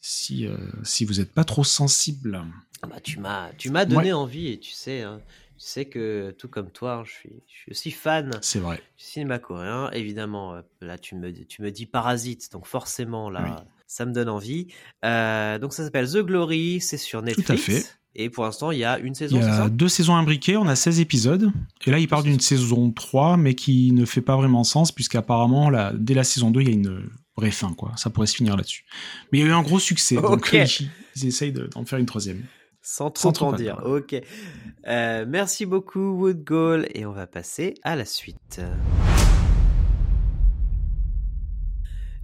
[0.01, 2.43] si, euh, si vous n'êtes pas trop sensible.
[2.83, 4.12] Ah bah, tu m'as tu m'as donné Ouais.
[4.12, 5.21] envie et tu sais hein,
[5.59, 8.77] tu sais que tout comme toi je suis je suis aussi fan C'est vrai.
[8.97, 13.64] du cinéma coréen évidemment là tu me tu me dis Parasite donc forcément là Oui.
[13.88, 14.69] ça me donne envie
[15.05, 17.97] Euh, donc ça s'appelle The Glory c'est sur Netflix fait.
[18.18, 19.68] Et pour l'instant il y a une Il saison y c'est a ça?
[19.70, 21.50] deux saisons imbriquées, on a 16 épisodes.
[21.87, 25.70] Et là, il parle d'une saison 3, mais qui ne fait pas vraiment sens, puisqu'apparemment,
[25.70, 27.72] là, dès la saison 2, il y a une vraie fin.
[27.72, 27.92] quoi.
[27.96, 28.85] Ça pourrait se finir là-dessus.
[29.33, 30.54] Mais il y a eu un gros succès, donc Ok.
[30.54, 32.42] euh, ils, ils essayent de- d'en faire une troisième.
[32.83, 34.16] sans trop Sans trop en dire ok
[34.87, 38.61] Euh, merci beaucoup Wood Goal et on va passer à la suite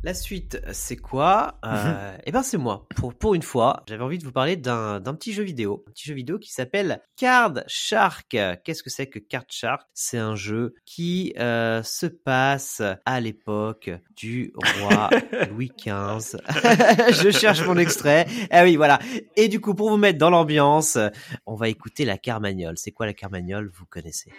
[0.04, 1.58] La suite, c'est quoi?
[1.64, 2.86] Euh, Eh ben, c'est moi.
[2.94, 5.82] Pour, pour une fois, j'avais envie de vous parler d'un petit jeu vidéo.
[5.88, 8.36] Un petit jeu vidéo qui s'appelle Card Shark.
[8.64, 9.88] Qu'est-ce que c'est que Card Shark?
[9.94, 15.08] C'est un jeu qui euh, se passe à l'époque du roi
[15.50, 16.36] Louis XV.
[17.22, 18.26] Je cherche mon extrait.
[18.50, 18.98] Ah oui, voilà.
[19.36, 20.98] Et du coup, pour vous mettre dans l'ambiance,
[21.46, 22.76] on va écouter la Carmagnole.
[22.76, 23.70] C'est quoi la Carmagnole?
[23.72, 24.30] Vous connaissez.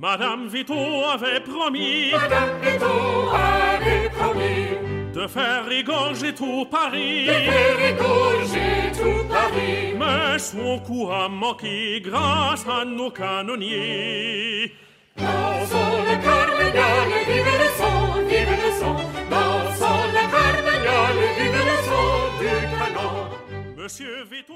[0.00, 0.74] Madame Vito
[1.12, 2.86] avait promis, Madame Vito
[3.34, 7.26] avait promis de faire égorger tout Paris.
[7.26, 9.94] de faire égorger tout Paris.
[9.98, 14.72] Mais son coup a manqué grâce à nos canonniers.
[15.16, 18.94] Dansons le carmagnole, vive le son, vive le son.
[19.28, 22.06] Dansons le carmagnole, vive le son
[22.38, 23.82] du canon.
[23.82, 24.54] Monsieur Vito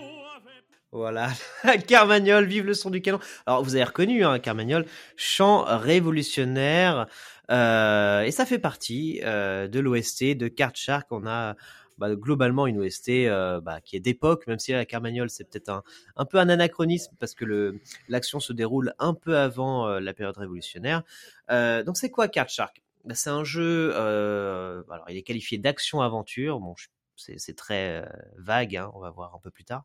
[0.93, 1.31] Voilà,
[1.89, 3.19] Carmagnole, vive le son du canon.
[3.47, 4.85] Alors vous avez reconnu, hein, Carmagnole,
[5.17, 7.07] chant révolutionnaire,
[7.51, 11.07] euh, et ça fait partie euh, de l'OST de Card Shark.
[11.11, 11.57] On a
[11.97, 15.83] bah, globalement une OST euh, bah, qui est d'époque, même si la Carmagnole c'est peut-être
[16.17, 17.75] un, peu un anachronisme parce que
[18.09, 21.05] l'action se déroule un peu avant euh, la période révolutionnaire.
[21.51, 22.83] Euh, donc c'est quoi Card Shark?
[23.07, 26.61] Bah, C'est un jeu, euh, alors il est qualifié d'action-aventure.
[26.61, 28.07] Bon, je- c'est très euh,
[28.39, 29.85] vague, hein, on va voir un peu plus tard.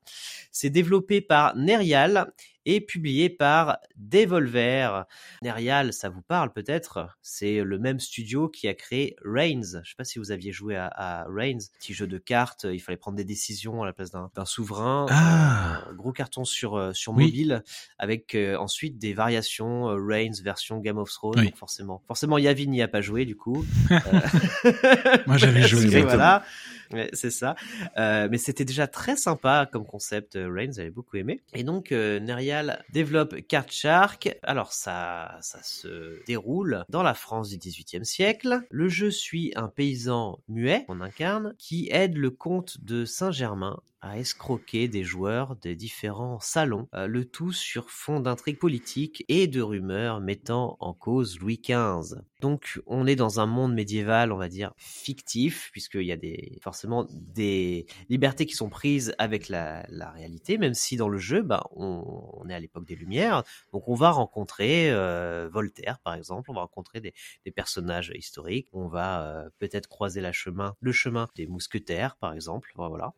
[0.51, 2.31] C'est développé par Nerial
[2.65, 5.05] et publié par Devolver.
[5.41, 7.17] Nerial, ça vous parle peut-être?
[7.21, 9.81] C'est le même studio qui a créé Reigns.
[9.83, 12.65] Je sais pas si vous aviez joué à, à Reigns, petit jeu de cartes.
[12.69, 15.05] Il fallait prendre des décisions à la place d'un souverain.
[15.09, 15.81] Ah.
[15.89, 17.25] Un gros carton sur euh, sur Oui.
[17.25, 17.63] mobile
[17.99, 21.39] avec euh, ensuite des variations euh, Reigns version Game of Thrones.
[21.39, 21.45] Oui.
[21.45, 23.65] Donc forcément, forcément Yavin n'y a pas joué du coup.
[25.27, 26.43] Moi, j'avais joué, voilà.
[26.91, 27.55] Ouais, c'est ça.
[27.97, 30.35] Euh, mais c'était déjà très sympa comme concept.
[30.35, 31.41] euh, Reigns avait beaucoup aimé.
[31.53, 34.37] Et donc euh, Nerial développe Card Shark.
[34.43, 38.61] Alors ça, ça se déroule dans la France du XVIIIe siècle.
[38.69, 44.19] Le jeu suit un paysan muet qu'on incarne qui aide le comte de Saint-Germain à
[44.19, 49.61] escroquer des joueurs des différents salons, euh, le tout sur fond d'intrigues politiques et de
[49.61, 52.21] rumeurs mettant en cause Louis XV.
[52.41, 56.59] Donc on est dans un monde médiéval, on va dire, fictif, puisqu'il y a des,
[56.61, 61.63] forcément des libertés qui sont prises avec la, réalité, même si dans le jeu, bah,
[61.75, 66.53] on, est à l'époque des Lumières, donc on va rencontrer euh, Voltaire, par exemple, on
[66.53, 67.13] va rencontrer des,
[67.51, 73.13] personnages historiques, on va euh, peut-être croiser le chemin des mousquetaires, par exemple, voilà.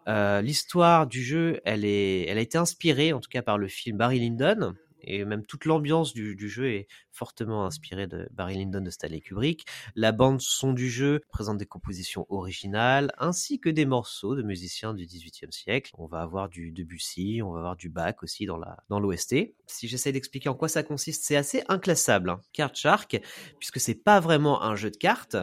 [0.70, 3.98] L'histoire du jeu, elle, est, elle a été inspirée, en tout cas par le film
[3.98, 6.88] Barry Lyndon, et même toute l'ambiance du, du jeu est
[7.20, 9.66] fortement inspirée de Barry Lyndon de Stanley Kubrick.
[9.94, 14.94] La bande son du jeu présente des compositions originales ainsi que des morceaux de musiciens
[14.94, 15.92] du XVIIIe siècle.
[15.98, 19.54] On va avoir du Debussy, on va avoir du Bach aussi dans la dans l'OST.
[19.68, 22.30] Si j'essaie d'expliquer en quoi ça consiste, c'est assez inclassable.
[22.30, 22.40] Hein.
[22.54, 23.20] Card Shark,
[23.60, 25.36] puisque c'est pas vraiment un jeu de cartes.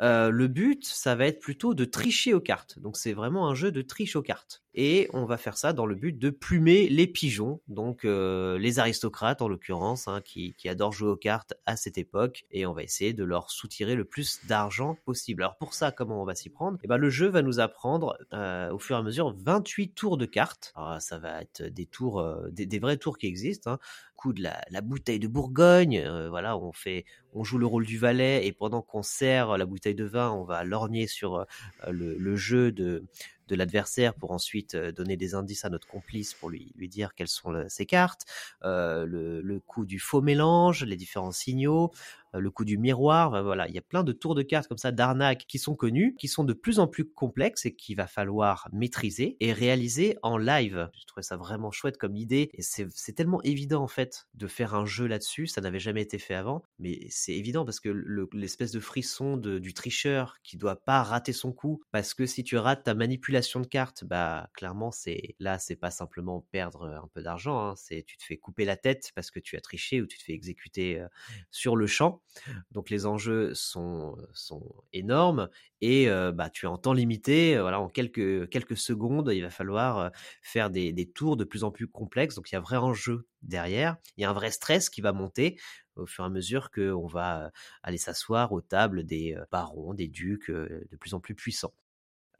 [0.00, 2.78] Euh, le but, ça va être plutôt de tricher aux cartes.
[2.80, 4.62] Donc c'est vraiment un jeu de triche aux cartes.
[4.74, 8.80] Et on va faire ça dans le but de plumer les pigeons, donc euh, les
[8.80, 12.44] aristocrates en l'occurrence, hein, qui, qui adorent jouer cartes à cette époque.
[12.50, 15.42] Et on va essayer de leur soutirer le plus d'argent possible.
[15.42, 16.78] Alors pour ça, comment on va s'y prendre?
[16.82, 20.16] Eh ben, Le jeu va nous apprendre euh, au fur et à mesure 28 tours
[20.16, 20.72] de cartes.
[20.76, 23.72] Alors, ça va être des tours, euh, des, vrais tours qui existent.
[23.72, 23.78] Hein.
[24.16, 27.84] Coup de la, la bouteille de Bourgogne, euh, voilà, on fait, on joue le rôle
[27.84, 31.44] du valet et pendant qu'on sert la bouteille de vin, on va lorgner sur
[31.88, 33.04] le jeu de
[33.48, 37.14] de l'adversaire pour ensuite euh, donner des indices à notre complice pour lui, lui dire
[37.14, 38.24] quelles sont ses cartes,
[38.64, 41.92] euh, le, le coup du faux mélange, les différents signaux,
[42.38, 43.28] le coup du miroir.
[43.30, 45.74] Enfin, Voilà, il y a plein de tours de cartes comme ça d'arnaque qui sont
[45.74, 50.16] connus, qui sont de plus en plus complexes et qu'il va falloir maîtriser et réaliser
[50.22, 50.88] en live.
[50.92, 54.74] Je trouvais ça vraiment chouette comme idée et c'est tellement évident en fait de faire
[54.74, 55.46] un jeu là-dessus.
[55.46, 59.36] Ça n'avait jamais été fait avant, mais c'est évident parce que le- l'espèce de frisson
[59.36, 63.60] du tricheur qui doit pas rater son coup parce que si tu rates ta manipulation
[63.60, 68.02] de cartes, bah clairement c'est là c'est pas simplement perdre un peu d'argent, hein, c'est
[68.06, 70.32] tu te fais couper la tête parce que tu as triché ou tu te fais
[70.32, 71.08] exécuter euh,
[71.50, 72.22] sur le champ.
[72.72, 75.48] Donc les enjeux sont sont énormes
[75.80, 77.56] et euh, bah tu es en temps limité.
[77.56, 80.10] euh, Voilà, en quelques secondes, il va falloir euh,
[80.42, 82.34] faire des, des tours de plus en plus complexes.
[82.34, 83.96] Donc il y a un vrai enjeu derrière.
[84.16, 85.58] Il y a un vrai stress qui va monter
[85.96, 87.50] au fur et à mesure qu'on va euh,
[87.82, 91.74] aller s'asseoir aux tables des euh, barons, des ducs euh, de plus en plus puissants.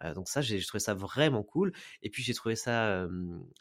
[0.05, 1.73] Euh, donc ça, j'ai trouvé ça vraiment cool.
[2.03, 3.07] Et puis j'ai trouvé ça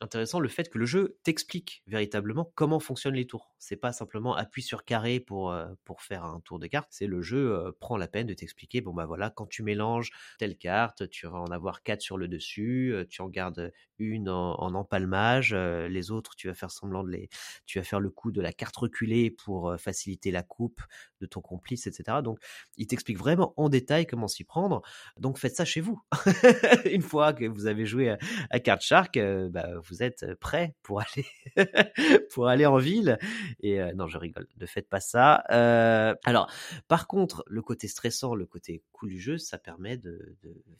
[0.01, 3.53] intéressant le fait que le jeu t'explique véritablement comment fonctionnent les tours.
[3.57, 6.89] C'est pas simplement appuie sur carré pour pour faire un tour de carte.
[6.91, 8.81] C'est le jeu prend la peine de t'expliquer.
[8.81, 12.27] Bon bah voilà, quand tu mélanges telle carte, tu vas en avoir quatre sur le
[12.27, 12.93] dessus.
[13.09, 15.53] tu en gardes une en, en empalmage.
[15.53, 17.29] les autres, tu vas faire semblant de les,
[17.65, 20.81] tu vas faire le coup de la carte reculée pour faciliter la coupe
[21.21, 22.19] de ton complice, etc.
[22.23, 22.39] Donc
[22.77, 24.81] il t'explique vraiment en détail comment s'y prendre.
[25.17, 26.01] Donc faites ça chez vous.
[26.91, 28.17] Une fois que vous avez joué à,
[28.49, 31.25] à Card Shark, euh, bah, vous êtes prêt pour aller
[32.33, 33.17] pour aller en ville.
[33.61, 34.47] Et euh, non, je rigole.
[34.59, 35.43] Ne faites pas ça.
[35.51, 36.49] Euh, alors,
[36.87, 40.35] par contre, le côté stressant, le côté cool du jeu, ça permet de,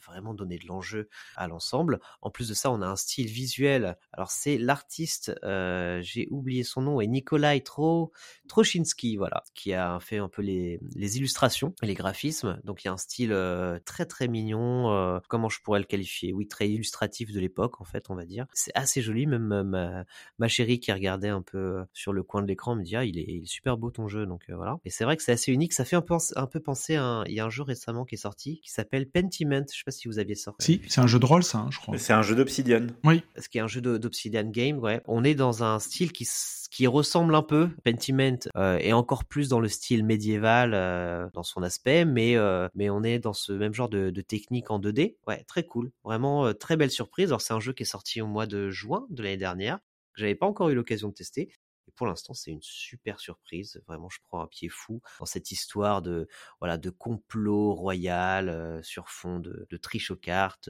[0.05, 1.99] vraiment donner de l'enjeu à l'ensemble.
[2.21, 3.97] En plus de ça, on a un style visuel.
[4.11, 8.11] Alors c'est l'artiste, euh, j'ai oublié son nom, et Nikolai Tro
[8.47, 12.59] Trochinski, voilà, qui a fait un peu les, les illustrations, et les graphismes.
[12.63, 15.19] Donc il y a un style euh, très très mignon.
[15.33, 18.45] Comment je pourrais le qualifier Oui, très illustratif de l'époque, en fait, on va dire.
[18.53, 19.25] C'est assez joli.
[19.25, 20.05] Même euh, ma,
[20.37, 23.03] ma chérie qui regardait un peu euh, sur le coin de l'écran me dit ah
[23.03, 24.27] il est, il est super beau ton jeu.
[24.27, 24.77] Donc euh, voilà.
[24.85, 25.73] Et c'est vrai que c'est assez unique.
[25.73, 28.05] Ça fait un peu un peu penser à un, il y a un jeu récemment
[28.05, 29.65] qui est sorti qui s'appelle Pentiment.
[29.71, 30.63] Je sais pas si vous aviez sorti.
[30.63, 31.97] Si, c'est un jeu de rôle, ça, hein, je crois.
[31.97, 32.85] C'est un jeu d'Obsidian.
[33.03, 33.23] Oui.
[33.39, 35.01] Ce qui est un jeu d'Obsidian Game, ouais.
[35.07, 36.27] On est dans un style qui,
[36.73, 41.43] qui ressemble un peu, Pentiment, euh, et encore plus dans le style médiéval euh, dans
[41.43, 44.79] son aspect, mais, euh, mais on est dans ce même genre de, de technique en
[44.79, 45.17] 2D.
[45.27, 45.91] Ouais, très cool.
[46.03, 47.29] Vraiment, très belle surprise.
[47.29, 49.77] Alors, c'est un jeu qui est sorti au mois de juin de l'année dernière,
[50.13, 51.53] que j'avais pas encore eu l'occasion de tester.
[51.87, 53.81] Et pour l'instant, c'est une super surprise.
[53.87, 56.27] Vraiment, je prends un pied fou dans cette histoire de
[56.59, 60.69] voilà de complot royal sur fond de, de triche aux cartes,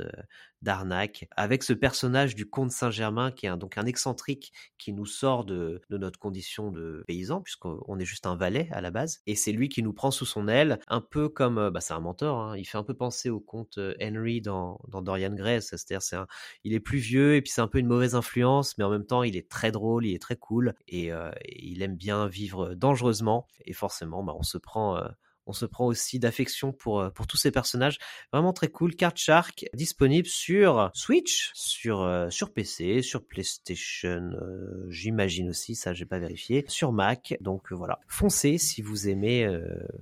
[0.63, 5.06] d'arnaque, avec ce personnage du comte Saint-Germain qui est un, donc un excentrique qui nous
[5.06, 9.21] sort de, notre condition de paysan, puisqu'on est juste un valet à la base.
[9.28, 11.93] Et c'est lui qui nous prend sous son aile, un peu comme, euh, bah, c'est
[11.93, 15.34] un mentor, hein, il fait un peu penser au comte euh, Henry dans, dans Dorian
[15.34, 16.28] Gray, c'est-à-dire c'est un,
[16.63, 19.06] il est plus vieux et puis c'est un peu une mauvaise influence, mais en même
[19.06, 22.73] temps il est très drôle, il est très cool et, euh, il aime bien vivre
[22.76, 25.02] dangereusement et forcément bah, on se prend
[25.45, 27.97] on se prend aussi d'affection pour, euh, pour tous ces personnages.
[28.32, 28.95] Vraiment très cool.
[28.95, 35.93] Card Shark disponible sur Switch, sur, euh, sur PC, sur PlayStation, euh, j'imagine aussi, ça
[35.93, 37.36] j'ai pas vérifié, sur Mac.
[37.41, 37.99] Donc euh, voilà.
[38.08, 39.62] Foncez si vous aimez euh,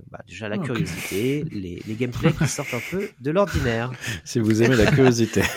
[0.10, 0.66] bah, déjà la Ok.
[0.66, 3.92] curiosité, les, les gameplays qui sortent un peu de l'ordinaire.
[4.24, 5.42] Si vous aimez la curiosité.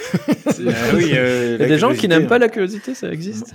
[0.47, 3.55] Ah oui, euh, Il y a des gens qui n'aiment pas la curiosité, ça existe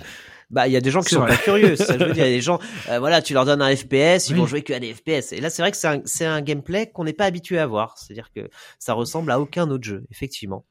[0.49, 1.31] Bah, il y a des gens qui sont vrai.
[1.35, 1.75] pas curieux.
[1.75, 2.59] ça, je veux dire, il y a des gens,
[2.89, 4.39] euh, voilà, tu leur donnes un FPS, ils Oui.
[4.39, 5.31] vont jouer que à des FPS.
[5.33, 7.67] Et là, c'est vrai que c'est un, c'est un gameplay qu'on n'est pas habitué à
[7.67, 7.97] voir.
[7.97, 10.65] C'est-à-dire que ça ressemble à aucun autre jeu, effectivement.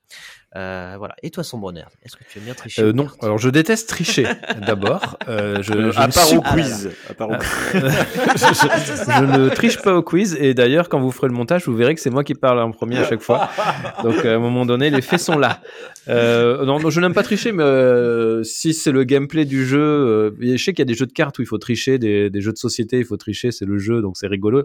[0.56, 1.14] Euh, voilà.
[1.22, 3.86] Et toi, Sombre Nerd, est-ce que tu aimes bien tricher Euh, non, alors je déteste
[3.88, 4.26] tricher
[4.66, 5.18] d'abord.
[5.28, 6.90] Euh, je, Euh, je à ne part suis- au quiz.
[7.10, 7.82] À part au Euh, quiz.
[8.34, 11.76] je, je ne triche pas au quiz et d'ailleurs quand vous ferez le montage vous
[11.76, 13.50] verrez que c'est moi qui parle en premier à chaque fois.
[14.02, 15.60] Donc à un moment donné les faits sont là.
[16.08, 19.78] Euh, non, non, je n'aime pas tricher mais euh, si c'est le gameplay du jeu,
[19.78, 22.30] euh, je sais qu'il y a des jeux de cartes où il faut tricher, des,
[22.30, 24.64] des jeux de société il faut tricher, c'est le jeu donc c'est rigolo.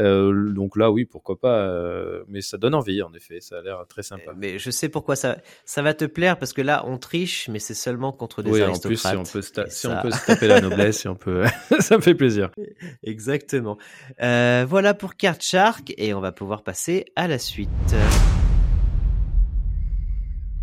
[0.00, 3.62] Euh, donc là oui pourquoi pas, euh, mais ça donne envie en effet, ça a
[3.62, 4.32] l'air très sympa.
[4.36, 7.58] Mais je sais pourquoi ça, ça va te plaire parce que là, on triche, mais
[7.58, 10.24] c'est seulement contre des Oui, en plus si on peut si ça- on peut se
[10.26, 11.44] taper la noblesse, si on peut,
[11.80, 12.50] ça me fait plaisir.
[13.02, 13.76] Exactement.
[14.22, 17.68] Euh, voilà pour Card Shark et on va pouvoir passer à la suite.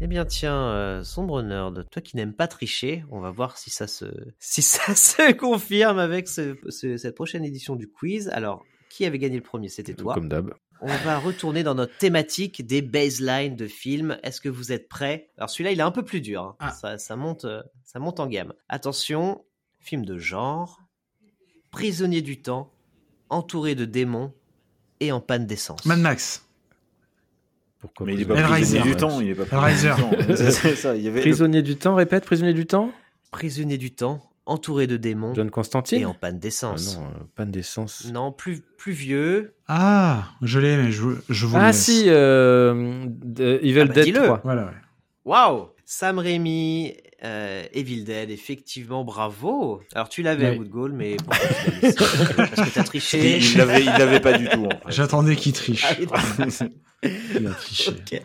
[0.02, 3.70] Eh bien tiens, euh, sombre nerd, toi qui n'aimes pas tricher, on va voir si
[3.70, 4.06] ça se,
[4.40, 8.30] si ça se confirme avec ce- ce- cette prochaine édition du quiz.
[8.30, 8.64] Alors,
[9.00, 10.14] qui avait gagné le premier C'était toi.
[10.14, 10.54] Comme d'hab.
[10.82, 14.18] On va retourner dans notre thématique des baselines de films.
[14.24, 15.30] Est-ce que vous êtes prêts?
[15.38, 16.58] Alors celui-là, il est un peu plus dur.
[16.60, 16.72] hein.
[16.72, 18.54] Ça, ça monte, euh, ça monte en gamme.
[18.68, 19.46] Attention,
[19.80, 20.82] film de genre,
[21.72, 22.74] prisonnier du temps,
[23.30, 24.34] entouré de démons
[25.00, 25.86] et en panne d'essence.
[25.86, 26.46] Mad Max.
[27.80, 31.12] Pourquoi Mais il est pas prisonnier du temps, il est pas prisonnier du temps.
[31.22, 32.92] Prisonnier du temps, répète, prisonnier du temps?
[33.32, 36.98] Prisonnier du temps, entouré de démons John Constantine et en panne Ah d'essence.
[36.98, 38.10] non, euh, panne d'essence.
[38.12, 39.54] non, plus, plus vieux.
[39.68, 43.94] Ah, je l'ai, mais je, je vous le Ah si, euh, de- Evil Ah bah,
[43.94, 44.24] Dead dis-le.
[44.24, 44.42] 3.
[44.44, 44.72] Voilà, ouais.
[45.26, 46.94] Waouh Sam Raimi,
[47.24, 49.82] euh, Evil Dead, effectivement, bravo.
[49.96, 50.58] Alors tu l'avais, Oui.
[50.60, 51.18] Woodgall, mais
[51.82, 53.38] Parce que t'as triché.
[53.40, 54.66] Il l'avait, il l'avait pas du tout.
[54.66, 54.78] En fait.
[54.90, 55.86] J'attendais qu'il triche.
[56.12, 56.26] Ah.
[57.02, 57.92] Il a triché.
[57.92, 58.22] Ok.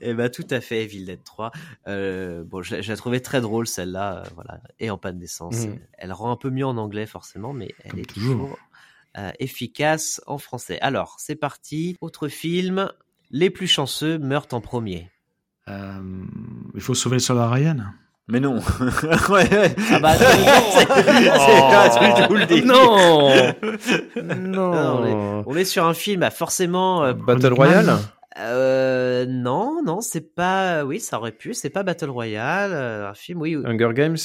[0.00, 1.50] Eh ben tout à fait, Evil Dead 3.
[1.88, 5.66] Euh, bon, je, je la trouvais très drôle celle-là, euh, voilà, et en panne d'essence.
[5.66, 5.78] Mhm.
[5.98, 8.32] Elle rend un peu mieux en anglais forcément, mais elle Comme est toujours.
[8.34, 8.58] toujours
[9.18, 10.78] euh, efficace en français.
[10.82, 11.96] Alors, c'est parti.
[12.00, 12.90] Autre film.
[13.30, 15.10] Les plus chanceux meurent en premier.
[15.68, 15.98] Euh,
[16.74, 17.78] il faut sauver le soldat Ryan.
[18.28, 18.56] Mais non.
[19.30, 19.74] ouais, ouais.
[19.92, 20.26] Ah bah non,
[20.72, 22.66] c'est délire.
[22.66, 23.28] Non
[24.22, 27.04] Non, on, est, on est sur un film à forcément.
[27.04, 27.52] euh, Battle.
[27.52, 27.96] Royale
[28.40, 30.84] euh, non, non, c'est pas.
[30.84, 31.54] Oui, ça aurait pu.
[31.54, 32.72] C'est pas Battle Royale.
[32.72, 33.56] euh, un film, oui.
[33.64, 34.16] Hunger Games?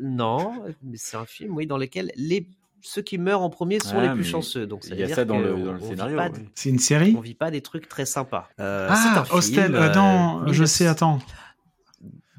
[0.00, 2.46] Non, mais c'est un film, oui, dans lequel les
[2.82, 4.66] ceux qui meurent en premier sont Ah, les plus mais chanceux.
[4.66, 6.38] Donc il y a ça dans le- dans scénario, pas ouais.
[6.38, 7.14] des- C'est une série?
[7.16, 8.48] on vit pas des trucs très sympas.
[8.58, 9.64] Euh, Ah, c'est un Hostel.
[9.64, 11.18] film, euh, euh, non, je 1900 sais, attends.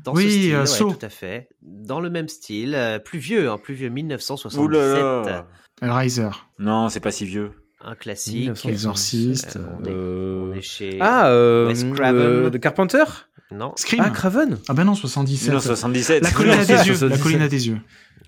[0.04, 1.50] Dans Oui, ce style, euh, ouais, tout à fait.
[1.62, 4.60] Dans le même style, euh, plus vieux, hein, plus vieux, 1977.
[4.66, 5.48] Ouh là là.
[5.84, 6.30] Hellraiser.
[6.58, 7.52] Non, c'est pas si vieux.
[7.84, 8.36] Un classique.
[8.36, 8.72] 1977.
[8.72, 9.58] Exorciste.
[9.58, 10.98] Euh, on, est, Euh, on est chez.
[11.00, 12.22] Ah, euh, Wes Craven.
[12.22, 13.04] euh, de Carpenter
[13.52, 13.74] Non.
[13.76, 14.02] Scream.
[14.06, 15.50] Ah, Craven Ah ben non, 77.
[15.50, 16.24] 1977.
[16.24, 16.78] La colline à des yeux.
[16.78, 17.22] La 77.
[17.24, 17.78] colline à des yeux.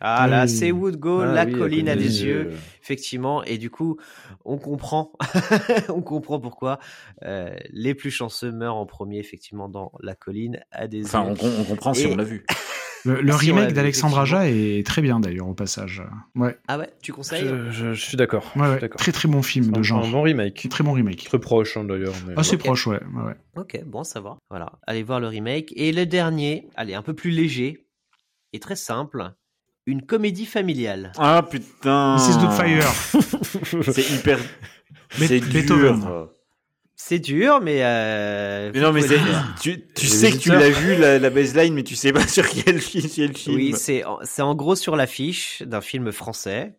[0.05, 0.49] Ah là, Oui.
[0.49, 2.51] c'est Wood Goal, Ah la oui, colline à des yeux.
[2.81, 3.41] effectivement.
[3.45, 3.97] Et du coup,
[4.43, 5.13] on comprend,
[5.87, 6.79] on comprend pourquoi
[7.23, 11.31] euh, les plus chanceux meurent en premier, effectivement, dans la colline à des Enfin, yeux.
[11.31, 12.43] on, com- on comprend si Et- on l'a vu.
[13.05, 14.17] Le, Ah, remake d'Alexandre.
[14.19, 16.01] Aja est très bien d'ailleurs au passage.
[16.35, 18.51] Ouais, Ah ouais, tu conseilles Je, je- je suis d'accord.
[18.55, 18.89] ouais, ouais.
[18.89, 20.05] très très bon film de genre.
[20.05, 20.67] Un bon remake.
[20.69, 21.23] Très bon remake.
[21.25, 22.13] Très proche hein, d'ailleurs.
[22.27, 22.99] mais- Assez proche, ouais.
[23.57, 24.37] Ok, bon, ça va.
[24.49, 25.73] Voilà, allez voir le remake.
[25.75, 27.85] Et le dernier, allez, un peu plus léger
[28.53, 29.31] et très simple,
[29.85, 31.11] une comédie familiale.
[31.17, 32.15] Ah putain.
[32.15, 32.39] Mrs.
[32.39, 32.87] Doubtfire.
[33.93, 34.39] C'est hyper.
[35.17, 36.01] C'est Beethoven.
[37.05, 37.79] C'est dur, mais.
[37.83, 39.07] Euh, Mais non, mais le
[39.61, 42.79] tu, sais que tu l'as vu la, la baseline, mais tu sais pas sur quel,
[42.81, 43.55] quel film.
[43.57, 46.77] Oui, c'est en- c'est en gros sur l'affiche d'un film français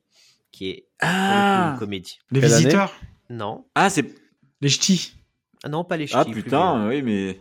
[0.50, 1.70] qui est le Ah.
[1.74, 2.20] une comédie.
[2.30, 2.94] Les Quelle visiteurs.
[3.28, 4.06] Non, Ah, c'est.
[4.62, 5.12] Les ch'tis.
[5.62, 7.38] ah non, pas les Ah ch'tis, plus putain, oui, mais.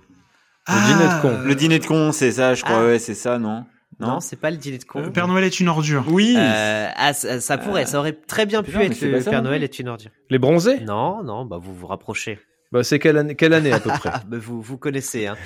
[0.67, 1.39] Le dîner de con.
[1.45, 2.85] Le dîner de con, c'est ça, je crois, Ah.
[2.85, 3.63] ouais, c'est ça, non?
[4.01, 5.03] Non, c'est pas le dîner de con.
[5.03, 6.03] Euh, Père Noël est une ordure.
[6.09, 9.41] Oui Euh, ah, ça, ça pourrait, ça aurait très bien pu être le ça Père
[9.41, 10.11] non Noël est une ordure.
[10.29, 10.81] Les bronzés?
[10.81, 12.39] Non, non, bah vous vous rapprochez.
[12.73, 14.09] Bah, C'est quelle année, quelle année à peu près?
[14.11, 15.27] Ah, bah, vous vous connaissez.
[15.27, 15.37] hein.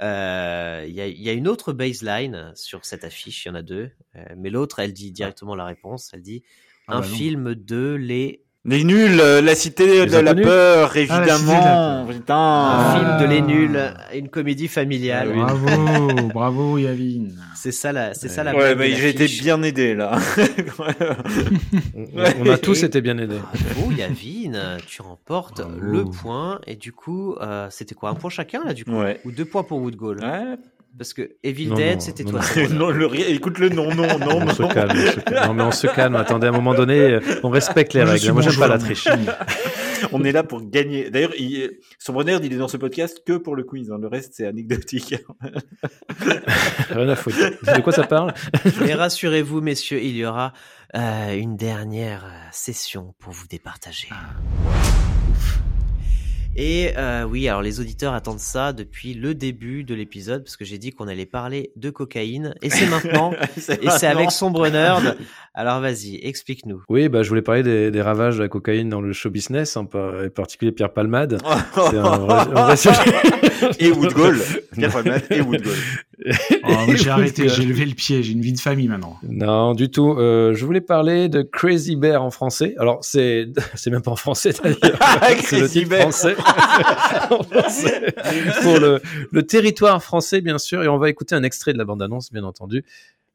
[0.00, 3.50] Euh, Il y, a, il y a une autre baseline sur cette affiche, il y
[3.50, 6.10] en a deux, euh, mais l'autre, elle dit directement la réponse.
[6.12, 6.42] Elle dit
[6.86, 10.46] Ah un bah film de les Les nuls, euh, la cité Les de la inconnus.
[10.46, 12.06] peur, Ah, la cité de la évidemment.
[12.06, 12.34] Putain.
[12.34, 13.46] un film de les Ah.
[13.46, 15.28] nuls, une comédie familiale.
[15.36, 15.60] Ah oui.
[15.60, 17.28] Bravo, bravo Yavin.
[17.54, 18.54] C'est ça la, c'est ça la.
[18.56, 20.16] Ouais, bah, de j'ai été bien aidé là.
[21.94, 22.06] on,
[22.40, 23.38] on a tous été bien aidés.
[23.74, 25.76] Bravo Yavin, tu remportes Bravo.
[25.80, 29.20] le point et du coup, euh, c'était quoi un point chacun là du coup ouais.
[29.24, 30.56] ou deux points pour Woodgall Ouais.
[30.96, 32.40] Parce que Evil Non, Dead, c'était toi.
[32.70, 32.90] non.
[32.90, 34.54] Le, écoute le nom, non, non, On non.
[34.54, 35.46] se calme, on se calme.
[35.48, 36.16] Non mais on se calme.
[36.16, 38.32] Attendez, à un moment donné, euh, on respecte les règles.
[38.32, 39.08] Moi, j'aime pas la triche.
[40.12, 41.08] On est là pour gagner.
[41.08, 41.78] D'ailleurs, il...
[41.98, 43.90] Sombre il est dans ce podcast que pour le quiz.
[43.90, 43.96] hein.
[43.98, 45.14] Le reste, c'est anecdotique.
[46.90, 47.38] Rien à foutre.
[47.38, 48.34] De quoi ça parle?
[48.80, 50.52] Mais rassurez-vous, messieurs, il y aura
[50.94, 54.08] euh, une dernière euh, session pour vous départager.
[56.56, 60.64] Et euh, oui, alors les auditeurs attendent ça depuis le début de l'épisode, parce que
[60.64, 65.16] j'ai dit qu'on allait parler de cocaïne, et c'est maintenant, et c'est avec Sombre Nerd.
[65.52, 66.82] Alors vas-y, explique-nous.
[66.88, 69.76] Oui, bah, je voulais parler des, des ravages de la cocaïne dans le show business,
[69.76, 71.40] en par- en particulier Pierre Palmade.
[71.74, 73.00] C'est un vrai, un vrai sujet.
[73.78, 74.38] Et Woodgall.
[75.30, 75.74] Et Woodgall.
[76.64, 79.18] Oh, j'ai arrêté, j'ai levé le pied, j'ai une vie de famille maintenant.
[79.28, 80.12] Non, du tout.
[80.18, 82.74] Euh, je voulais parler de Crazy Bear en français.
[82.78, 84.78] Alors, c'est c'est même pas en français d'ailleurs.
[85.42, 86.00] c'est le Crazy titre Bear.
[86.02, 86.36] français.
[87.30, 88.14] En français.
[88.62, 89.00] Pour le,
[89.32, 90.82] le territoire français, bien sûr.
[90.82, 92.84] Et on va écouter un extrait de la bande-annonce, bien entendu,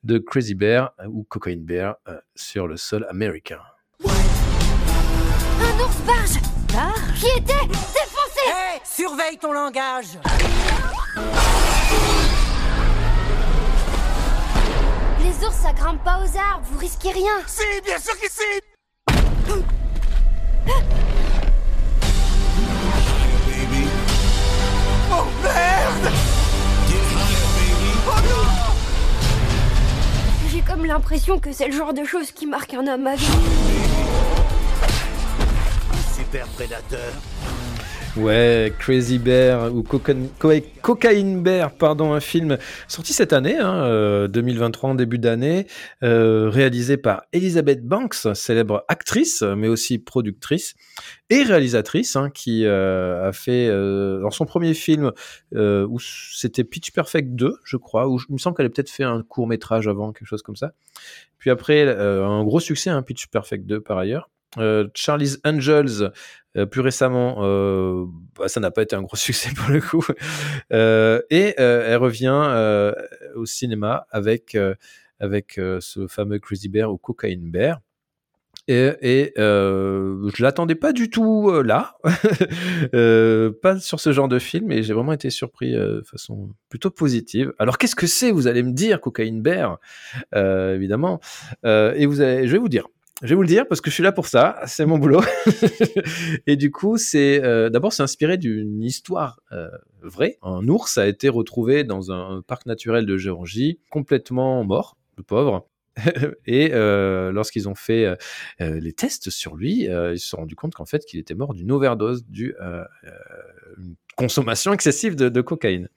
[0.04, 3.60] de Crazy Bear euh, ou Cocaine Bear euh, sur le sol américain.
[4.06, 4.10] Un
[5.84, 6.40] ours barge
[6.74, 8.09] Barge Qui était?
[8.48, 10.18] Hé Surveille ton langage.
[15.22, 17.34] Les ours, ça grimpe pas aux arbres, vous risquez rien.
[17.48, 18.62] Si, bien sûr que si.
[25.12, 26.14] Oh merde.
[28.08, 28.48] Oh non.
[30.52, 33.28] J'ai comme l'impression que c'est le genre de choses qui marque un homme à vie.
[36.16, 37.12] Super prédateur
[38.18, 40.52] Ouais, Crazy Bear ou Coca- Co-
[40.82, 42.58] Cocaine Bear, pardon, un film
[42.88, 45.68] sorti cette année, hein, euh, 2023 en début d'année,
[46.04, 50.74] euh, réalisé par Elizabeth Banks, célèbre actrice, mais aussi productrice
[51.30, 55.12] et réalisatrice, hein, qui euh, a fait euh, dans son premier film
[55.56, 58.70] euh, où c'était Pitch Perfect 2, je crois, où je- il me semble qu'elle a
[58.70, 60.72] peut-être fait un court métrage avant, quelque chose comme ça.
[61.38, 64.30] Puis après, euh, un gros succès, hein, Pitch Perfect 2 par ailleurs.
[64.58, 66.12] Euh, Charlie's Angels,
[66.58, 68.06] euh, plus récemment, euh,
[68.38, 70.06] bah, ça n'a pas été un gros succès pour le coup.
[70.72, 72.94] Et elle revient
[73.36, 74.58] au cinéma avec,
[75.20, 77.80] avec ce fameux Crazy Bear ou Cocaine Bear.
[78.68, 81.98] Et, et je l'attendais pas du tout là,
[83.62, 87.52] pas sur ce genre de film, et j'ai vraiment été surpris de façon plutôt positive.
[87.58, 89.80] Alors qu'est-ce que c'est, vous allez me dire, Cocaine Bear,
[90.36, 91.20] évidemment.
[91.64, 92.88] Et vous allez, je vais vous dire.
[93.22, 95.22] Je vais vous le dire parce que je suis là pour ça, c'est mon boulot.
[96.48, 99.68] et du coup, c'est euh, d'abord c'est inspiré d'une histoire euh,
[100.02, 100.38] vraie.
[100.42, 105.68] Un ours a été retrouvé dans un parc naturel de Géorgie, complètement mort, le pauvre.
[106.46, 108.16] et euh, lorsqu'ils ont fait
[108.60, 111.74] les tests sur lui, ils se sont rendus compte qu'en fait qu'il était mort d'une
[111.74, 112.88] overdose, due à euh,
[113.78, 115.90] une consommation excessive de, de cocaïne.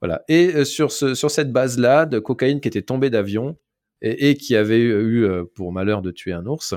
[0.00, 0.22] Voilà.
[0.28, 3.58] Et sur, ce, sur cette base-là, de cocaïne qui était tombée d'avion
[4.02, 6.74] et, qui avait eu, eu, euh, pour malheur de tuer un ours,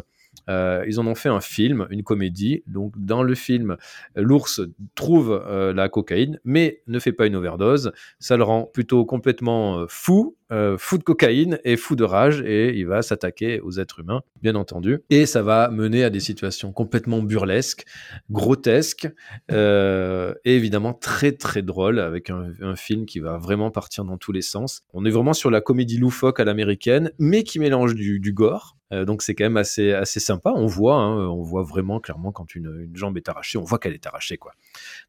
[0.49, 2.63] euh, ils en ont fait un film, une comédie.
[2.67, 3.77] Donc, dans le film,
[4.15, 4.61] l'ours
[4.93, 7.91] trouve euh, la cocaïne, mais ne fait pas une overdose.
[8.19, 12.77] Ça le rend plutôt complètement fou, euh, fou de cocaïne et fou de rage, et
[12.77, 15.01] il va s'attaquer aux êtres humains, bien entendu.
[15.09, 17.83] Et ça va mener à des situations complètement burlesques,
[18.29, 19.09] grotesques,
[19.51, 22.45] euh, et évidemment très très drôles, avec un,
[22.75, 24.81] film qui va vraiment partir dans tous les sens.
[24.93, 28.77] On est vraiment sur la comédie loufoque à l'américaine, mais qui mélange du, gore.
[28.93, 30.53] Euh, donc c'est quand même assez assez sympa.
[30.55, 33.79] On voit, hein, on voit vraiment clairement quand une, une jambe est arrachée, on voit
[33.79, 34.53] qu'elle est arrachée quoi.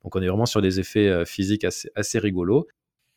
[0.02, 2.66] Donc on est vraiment sur des effets physiques assez assez rigolos.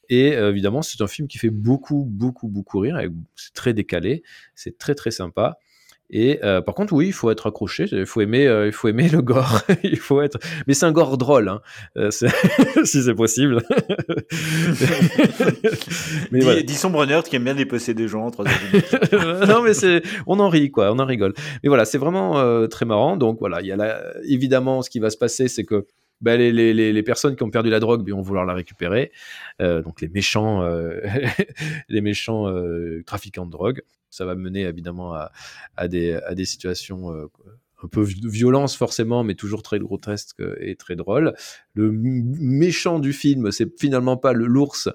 [0.09, 2.99] Et euh, évidemment, c'est un film qui fait beaucoup, beaucoup, beaucoup rire.
[3.35, 4.23] C'est très décalé,
[4.55, 5.57] c'est très, très sympa.
[6.11, 8.87] Et euh, par contre, oui, il faut être accroché, il faut aimer, euh, il faut
[8.87, 9.61] aimer le gore.
[9.83, 11.61] il faut être, mais c'est un gore drôle, hein.
[11.97, 13.61] Euh, si c'est possible.
[16.31, 16.63] mais voilà.
[16.63, 19.13] dis Sombre Nerd qui aime bien dépecer des gens minute.
[19.47, 21.35] non, mais c'est, on en rit, quoi, on en rigole.
[21.61, 23.15] Mais voilà, c'est vraiment très marrant.
[23.15, 25.85] Donc voilà, il y a la, évidemment, ce qui va se passer, c'est que
[26.21, 29.11] bah, les, les, les, personnes qui ont perdu la drogue vont vouloir la récupérer.
[29.61, 30.99] Euh, donc les méchants, euh,
[31.89, 33.81] les méchants euh, trafiquants de drogue.
[34.09, 35.31] Ça va mener évidemment à,
[35.77, 40.75] à, des, à des situations un peu de violence forcément, mais toujours très grotesque et
[40.75, 41.35] très drôle.
[41.75, 44.89] Le méchant du film, c'est finalement pas l'ours,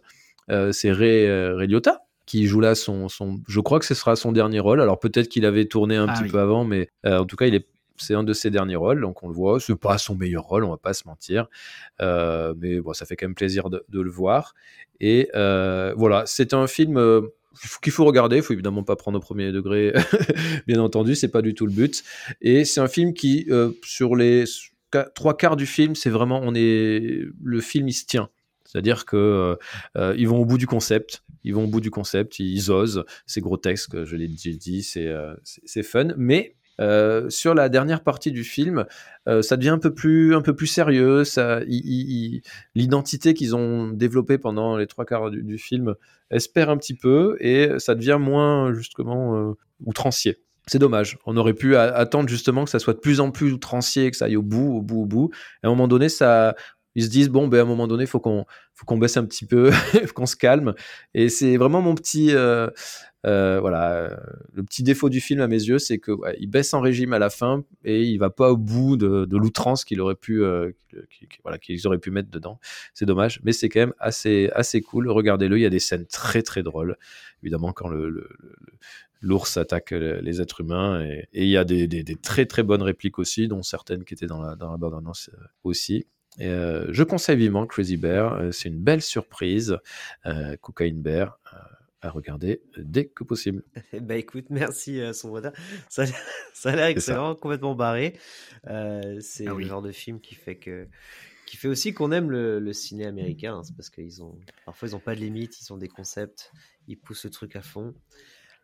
[0.48, 4.32] c'est Ray, Ray Liotta qui joue là son, son, je crois que ce sera son
[4.32, 4.80] dernier rôle.
[4.80, 6.30] Alors peut-être qu'il avait tourné un Ah petit oui.
[6.30, 7.66] peu avant, mais euh, en tout cas il est
[7.96, 9.60] c'est un de ses derniers rôles, donc on le voit.
[9.60, 11.48] C'est pas son meilleur rôle, on va pas se mentir,
[12.00, 14.54] Euh, mais bon, ça fait quand même plaisir de, le voir.
[15.00, 17.22] Et euh, voilà, c'est un film euh,
[17.82, 18.36] qu'il faut regarder.
[18.36, 19.92] Il faut évidemment pas prendre au premier degré,
[20.66, 22.02] bien entendu, c'est pas du tout le but.
[22.40, 23.48] Et c'est un film qui,
[23.82, 24.44] sur les
[25.14, 28.28] trois quarts du film, c'est vraiment, on est, le film il se tient.
[28.74, 29.56] C'est-à-dire que
[29.96, 33.40] euh, ils vont au bout du concept, ils vont au bout du concept, osent, c'est
[33.40, 35.34] grotesque, je l'ai dit, c'est euh,
[35.84, 38.84] fun, mais euh, sur la dernière partie du film,
[39.28, 41.22] euh, ça devient un peu plus un peu plus sérieux.
[42.74, 45.94] L'identité qu'ils ont développée pendant les trois quarts du, film
[46.30, 49.52] espère un petit peu et ça devient moins justement euh,
[49.84, 50.38] outrancier.
[50.66, 51.18] C'est dommage.
[51.26, 54.24] On aurait pu attendre justement que ça soit de plus en plus outrancier, que ça
[54.24, 55.30] aille au bout, au bout, au bout.
[55.62, 58.18] Et à un moment donné, ils se disent bon, ben à un moment donné, faut
[58.18, 59.70] qu'on, faut qu'on baisse un petit peu,
[60.14, 60.72] qu'on se calme.
[61.12, 62.32] Et c'est vraiment mon petit,
[63.24, 64.16] euh, voilà, euh,
[64.52, 67.18] le petit défaut du film à mes yeux, c'est que il baisse en régime à
[67.18, 70.72] la fin et il va pas au bout de, l'outrance qu'il aurait pu, euh,
[71.60, 72.60] qu'ils auraient pu mettre dedans.
[72.92, 75.08] C'est dommage, mais c'est quand même assez, assez cool.
[75.08, 76.96] Regardez-le, il y a des scènes très très drôles,
[77.42, 77.88] évidemment quand
[79.22, 83.18] l'ours attaque le- les êtres humains et, il y a des, très très bonnes répliques
[83.18, 86.06] aussi, dont certaines qui étaient dans la, dans la bande-annonce euh, aussi.
[86.38, 86.50] Et,
[86.90, 89.78] je conseille vivement Crazy Bear, c'est une belle surprise,
[90.26, 91.38] euh, Cocaine Bear,
[92.04, 93.64] à regarder dès que possible.
[94.00, 95.52] bah écoute, merci euh, son brother.
[95.88, 96.14] Ça, a l'air-
[96.54, 98.18] ça a l'air excellent, complètement barré.
[98.66, 99.62] Euh, c'est Ah oui.
[99.64, 100.86] le genre de film qui fait que
[101.46, 103.56] qui fait aussi qu'on aime le, le ciné américain.
[103.56, 103.62] hein.
[103.62, 106.50] C'est parce qu'ils ont parfois ils ont pas de limite, ils ont des concepts,
[106.88, 107.94] ils poussent le truc à fond.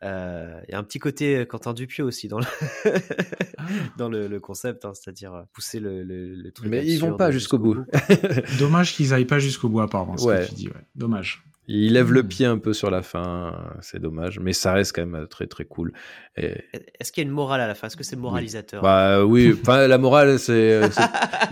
[0.02, 2.44] Euh, Il y a un petit côté euh, Quentin Dupieux aussi dans le
[3.98, 6.68] dans le, le concept, hein, c'est-à-dire euh, pousser le, le, le truc.
[6.68, 7.84] Mais ils vont pas jusqu'au bout.
[8.58, 10.16] Dommage qu'ils aillent pas jusqu'au bout apparemment.
[10.16, 10.46] ce que Ouais.
[10.48, 10.74] tu dis, ouais.
[10.94, 11.42] Dommage.
[11.72, 12.14] Il lève Hmm.
[12.14, 15.46] le pied un peu sur la fin, c'est dommage, mais ça reste quand même très
[15.46, 15.92] très cool.
[16.36, 16.64] Et,
[16.98, 17.86] Est-ce qu'il y a une morale à la fin?
[17.86, 18.82] Est-ce que c'est moralisateur?
[18.82, 21.02] Bah oui, enfin la morale c'est c'est-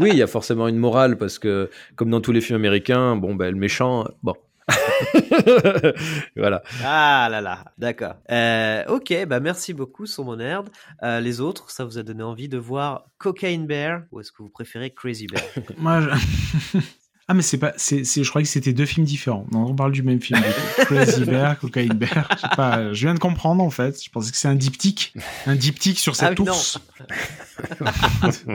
[0.00, 3.14] oui, il y a forcément une morale parce que comme dans tous les films américains,
[3.14, 4.34] bon ben le méchant, bon.
[6.36, 6.62] voilà.
[6.84, 8.14] Ah là là, d'accord.
[8.30, 10.68] Euh, ok, bah merci beaucoup, Sombre Nerd.
[11.02, 14.42] Euh, les autres, ça vous a donné envie de voir Cocaine Bear ou est-ce que
[14.42, 15.42] vous préférez Crazy Bear?
[15.78, 16.78] Moi, je-
[17.30, 19.46] ah mais c'est pas, c'est, c'est, je croyais que c'était deux films différents.
[19.52, 20.40] Non, on parle du même film.
[20.78, 22.26] Crazy Bear, Cocaine Bear.
[22.34, 24.02] Je sais pas, je viens de comprendre en fait.
[24.02, 25.12] Je pensais que c'est un diptyque,
[25.46, 26.46] un diptyque sur Ah cette non.
[26.52, 26.78] ours.
[27.80, 28.54] non,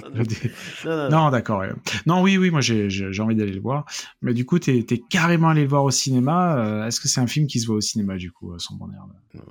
[0.85, 1.63] non, Non, d'accord.
[2.05, 2.87] Non, oui, oui, moi j'ai,
[3.19, 3.85] envie d'aller le voir.
[4.21, 6.57] Mais du coup, t'es, t'es carrément allé le voir au cinéma.
[6.57, 8.75] Euh, Est-ce que c'est un film qui se voit au cinéma du coup, euh, sans
[8.75, 9.03] bon air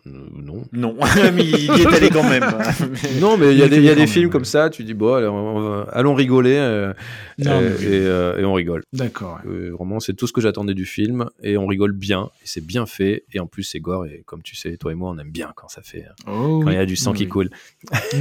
[0.05, 0.65] non.
[0.73, 0.95] Non,
[1.35, 2.45] mais il y est allé quand même.
[3.21, 4.71] Non, mais il y Il a des, il y a allé des films comme ça,
[4.71, 6.93] tu dis, bon, allez, on va- allons rigoler, euh,
[7.39, 7.93] Non, euh, mais oui.
[7.93, 8.83] et, euh, et on rigole.
[8.93, 9.12] D'accord.
[9.21, 9.51] Ouais.
[9.51, 12.65] Euh, vraiment, c'est tout ce que j'attendais du film, et on rigole bien, et c'est
[12.65, 15.19] bien fait, et en plus, c'est gore, et comme tu sais, toi et moi, on
[15.19, 17.25] aime bien quand ça fait, euh, Oh, quand il y a du sang Oui, qui
[17.25, 17.29] oui.
[17.29, 17.51] coule.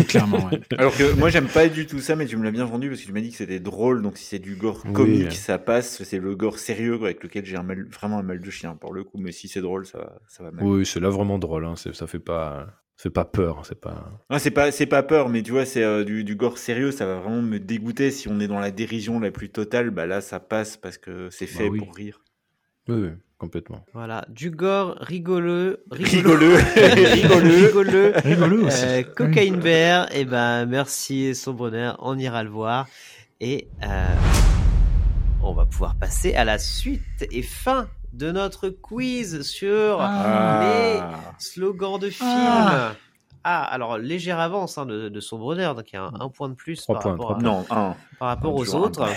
[0.08, 0.60] Clairement, ouais.
[0.78, 3.02] Alors que moi j'aime pas du tout ça, mais tu me l'as bien vendu parce
[3.02, 4.02] que tu m'as dit que c'était drôle.
[4.02, 4.94] Donc si c'est du gore Oui.
[4.94, 6.04] comique, ça passe.
[6.04, 8.76] C'est le gore sérieux quoi, avec lequel j'ai un mal- vraiment un mal de chien
[8.76, 9.18] pour le coup.
[9.20, 10.66] Mais si c'est drôle, ça, va- ça va mal.
[10.66, 12.68] Oui, c'est là vraiment drôle, hein, c'est- ça fait pas,
[13.02, 14.12] fait pas peur, c'est pas.
[14.30, 16.92] Ah, c'est pas c'est pas peur, mais tu vois, c'est euh, du, du gore sérieux.
[16.92, 18.12] Ça va vraiment me dégoûter.
[18.12, 21.30] Si on est dans la dérision la plus totale, bah là ça passe parce que
[21.32, 21.80] c'est fait oui.
[21.80, 22.22] pour rire.
[22.88, 23.84] Oui, oui, complètement.
[23.94, 26.56] Voilà, du gore rigoleux, Rigoleux.
[26.56, 28.86] rigoleux, rigoleux, Rigoleux aussi.
[28.86, 32.88] Euh, Cocaine Bear, et ben merci Sombre Nerd, on ira le voir
[33.40, 34.16] et euh,
[35.42, 40.62] on va pouvoir passer à la suite et fin de notre quiz sur Ah.
[40.64, 41.02] les
[41.44, 42.28] slogans de films.
[42.30, 42.96] Ah.
[43.44, 46.54] Ah, alors légère avance hein, de, de Sombre Nerd, qui a un, un point de
[46.54, 47.96] plus par points, rapport, à- Non, un.
[48.20, 49.08] par rapport aux autres.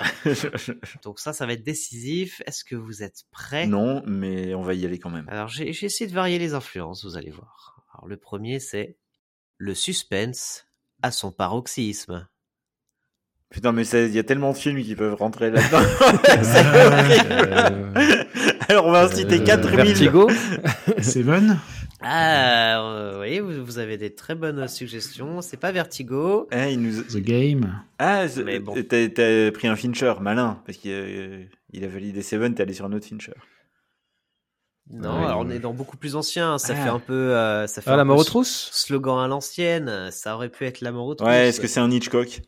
[1.04, 2.42] Donc ça, ça va être décisif.
[2.46, 3.66] Est-ce que vous êtes prêts?
[3.66, 5.26] Non, mais on va y aller quand même.
[5.28, 7.82] Alors j'ai j'ai essayé de varier les influences, vous allez voir.
[7.94, 8.96] Alors le premier c'est
[9.58, 10.66] le suspense
[11.02, 12.28] à son paroxysme.
[13.50, 15.80] Putain, mais il y a tellement de films qui peuvent rentrer là-dedans.
[18.68, 19.76] Euh, Alors on va en citer euh, 4000.
[19.84, 20.30] Vertigo
[21.02, 21.58] Seven.
[22.00, 25.40] Ah, euh, oui, vous, vous avez des très bonnes suggestions.
[25.42, 26.46] C'est pas Vertigo.
[26.52, 27.02] Ah, il nous...
[27.02, 27.82] The Game.
[27.98, 28.74] ah Mais bon.
[28.88, 31.04] t'as, t'as pris un Fincher, malin, parce qu'il a,
[31.72, 33.32] il a validé Seven, t'es allé sur un autre Fincher.
[34.92, 36.56] Non, Ouais, alors on est dans beaucoup plus ancien.
[36.58, 36.82] Ça Ah.
[36.84, 38.70] fait un peu, euh, ça fait Ah, un la mort aux trousses?
[38.72, 40.08] Slogan à l'ancienne.
[40.12, 41.28] Ça aurait pu être la mort aux trousses.
[41.28, 42.40] Ouais, est-ce que c'est un Hitchcock?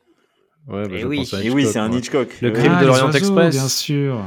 [0.69, 1.17] Ouais, bah, je oui.
[1.19, 1.91] pense à Et oui, c'est un.
[1.93, 2.39] Hitchcock.
[2.41, 3.55] Le Euh, crime Ah, de l'Orient Express.
[3.55, 4.25] Bien sûr.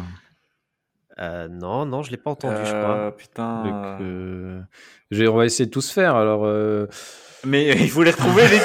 [1.18, 3.18] Euh, non, non, je l'ai pas entendu, je euh, crois.
[3.18, 3.64] Putain.
[3.64, 4.62] Donc, euh,
[5.12, 6.16] j'ai- on va essayer de tous faire.
[6.16, 6.88] Alors, euh...
[7.46, 8.60] Mais il faut les retrouver, les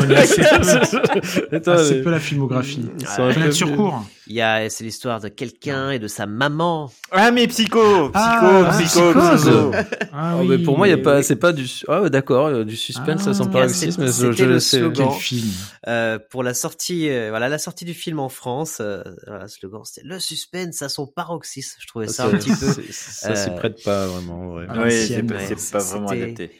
[0.00, 0.40] connais assez
[1.52, 2.02] Hitchcock.
[2.04, 2.88] peu, la filmographie.
[3.00, 3.76] Ils sont un Fenêtre peu sur vieux.
[3.76, 4.04] cours.
[4.26, 6.92] Il y a, c'est l'histoire de quelqu'un et de sa maman.
[7.10, 9.40] Ah, mais Psycho Psycho, Ah, Psycho, Psychose.
[9.40, 9.72] Psycho.
[10.12, 11.24] Ah Oh, oui, mais pour moi, il y a pas, oui.
[11.24, 11.66] c'est pas du.
[11.88, 13.34] Ah, d'accord, euh, du suspense, ça Ah.
[13.34, 14.80] sent En pas racisme, mais je, le sais.
[14.94, 15.48] Quel film
[15.88, 19.80] Euh, pour la sortie, euh, voilà, la sortie du film en France, euh, voilà, slogan
[19.84, 21.78] c'était le suspense à son paroxysme.
[21.80, 24.54] Je trouvais ça un petit peu c'est- Ça s'y euh, prête pas vraiment.
[24.54, 26.50] Oui, c'est pas, c'est vraiment adapté.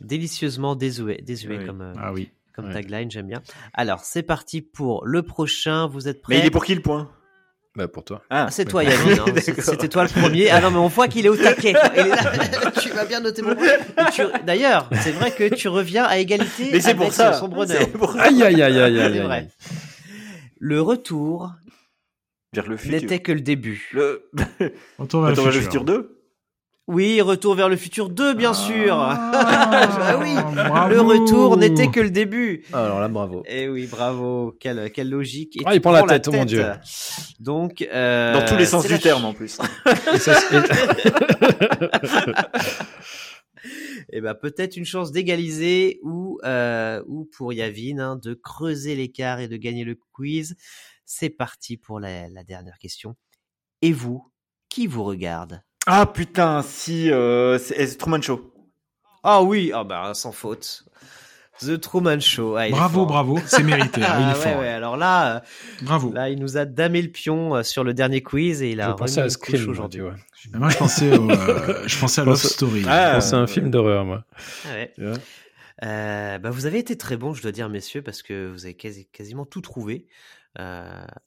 [0.00, 1.66] Délicieusement désuet, désuet Oui.
[1.66, 2.30] comme, euh, Ah oui.
[2.54, 2.72] comme Ouais.
[2.72, 3.42] tagline, j'aime bien.
[3.74, 5.86] Alors, c'est parti pour le prochain.
[5.86, 7.10] Vous êtes prêts Mais il est pour qui le point?
[7.74, 8.22] Bah, pour toi.
[8.30, 9.22] Ah, Ah, c'est toi, Yavin.
[9.26, 9.34] hein.
[9.58, 10.48] C'était toi le premier.
[10.50, 11.74] Ah non, mais on voit qu'il est au taquet.
[11.74, 11.82] quoi.
[11.94, 12.70] Il est là.
[12.80, 13.66] tu vas bien noter mon point.
[14.14, 17.34] Tu- D'ailleurs, c'est vrai que tu reviens à égalité Mais c'est avec pour ça.
[17.34, 17.76] son bonheur.
[17.78, 18.22] C'est pour ça.
[18.22, 19.48] Aïe, aïe, aïe, aïe, aïe, vrai.
[20.58, 21.52] Le retour
[22.54, 22.98] Vers le futur.
[22.98, 23.90] n'était que le début.
[23.92, 24.30] Le...
[24.98, 26.15] Retour vers le futur 2
[26.88, 28.94] Oui, Retour vers le futur 2, bien sûr.
[28.96, 29.32] Ah,
[30.00, 30.88] Ah oui, bravo.
[30.94, 32.62] le retour n'était que le début.
[32.72, 33.42] Ah, Alors là, bravo.
[33.48, 34.56] Eh oui, bravo.
[34.60, 35.56] Quelle, quelle logique.
[35.56, 36.64] Et Ah, il prend la tête, oh mon Dieu.
[37.40, 39.58] Donc, euh, Dans tous les sens du la terme en plus.
[40.14, 40.56] Et ça, c'est-
[44.12, 49.40] Eh ben peut-être une chance d'égaliser ou euh, ou pour Yavin hein, de creuser l'écart
[49.40, 50.54] et de gagner le quiz.
[51.04, 53.16] C'est parti pour la, la dernière question.
[53.82, 54.30] Et vous,
[54.68, 55.60] qui vous regarde?
[55.86, 58.52] Ah putain, si, euh, c'est c'est Truman Show.
[59.22, 60.84] Ah oui, ah bah sans faute.
[61.60, 62.56] The Truman Show.
[62.56, 63.06] Ah, Bravo, fort.
[63.06, 63.38] bravo.
[63.46, 64.02] C'est mérité.
[64.02, 64.52] hein, il est Ah, fort.
[64.56, 65.40] ouais, ouais, alors là, euh,
[65.82, 66.12] Bravo.
[66.12, 68.88] là, il nous a damé le pion euh, sur le dernier quiz et il a
[68.90, 70.02] Je pensais à Scream, aujourd'hui.
[70.52, 72.84] Mais Moi, je pensais, au, euh, je pensais à Love Story.
[72.86, 73.46] Ah, Je pensais à un ouais.
[73.46, 74.24] film d'horreur, moi.
[74.66, 74.92] Ah ouais.
[75.84, 78.74] Euh, bah, vous avez été très bon, je dois dire, messieurs, parce que vous avez
[78.74, 80.10] quasi- quasiment tout trouvé euh,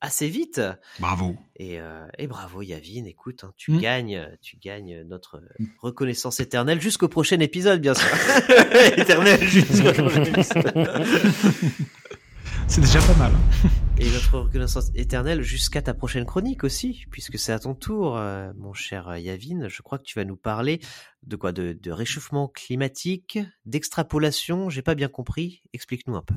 [0.01, 0.61] assez vite.
[0.99, 1.35] Bravo.
[1.55, 3.05] Et, euh, et bravo, Yavin.
[3.05, 3.79] Écoute, hein, tu Mm.
[3.79, 5.41] gagnes, tu gagnes notre
[5.81, 8.07] reconnaissance éternelle jusqu'au prochain épisode, bien sûr.
[8.97, 9.91] Éternel jusqu'au
[12.67, 13.31] C'est déjà pas mal.
[13.33, 13.69] hein.
[13.99, 18.51] Et notre reconnaissance éternelle jusqu'à ta prochaine chronique aussi, puisque c'est à ton tour, euh,
[18.57, 19.67] mon cher Yavin.
[19.67, 20.79] Je crois que tu vas nous parler
[21.23, 21.51] de quoi?
[21.51, 24.69] De, de réchauffement climatique, d'extrapolation.
[24.69, 25.61] J'ai pas bien compris.
[25.73, 26.35] Explique-nous un peu.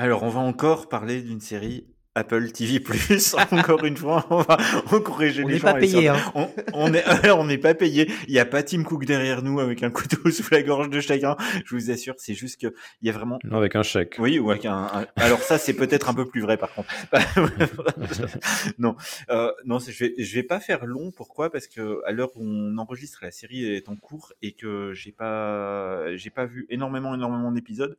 [0.00, 2.82] Alors, on va encore parler d'une série Apple TV+.
[3.52, 4.56] Encore une fois, on va
[4.90, 5.72] on corriger On les n'est gens.
[5.72, 6.32] pas et payé, ça- hein.
[6.34, 8.10] On, on est, alors, on n'est pas payé.
[8.26, 11.00] Il n'y a pas Tim Cook derrière nous avec un couteau sous la gorge de
[11.00, 11.36] chacun.
[11.66, 12.68] Je vous assure, c'est juste que
[13.02, 13.38] il y a vraiment.
[13.44, 14.16] Non, avec un chèque.
[14.18, 14.88] Oui, ou avec un.
[14.92, 16.88] un- Alors ça, c'est peut-être un peu plus vrai par contre.
[18.78, 18.96] non,
[19.28, 21.10] euh, non, c'est- je vais, je vais pas faire long.
[21.14, 21.50] Pourquoi?
[21.52, 25.12] Parce que à l'heure où on enregistre, la série est en cours et que j'ai
[25.12, 27.98] pas, j'ai pas vu énormément, énormément d'épisodes.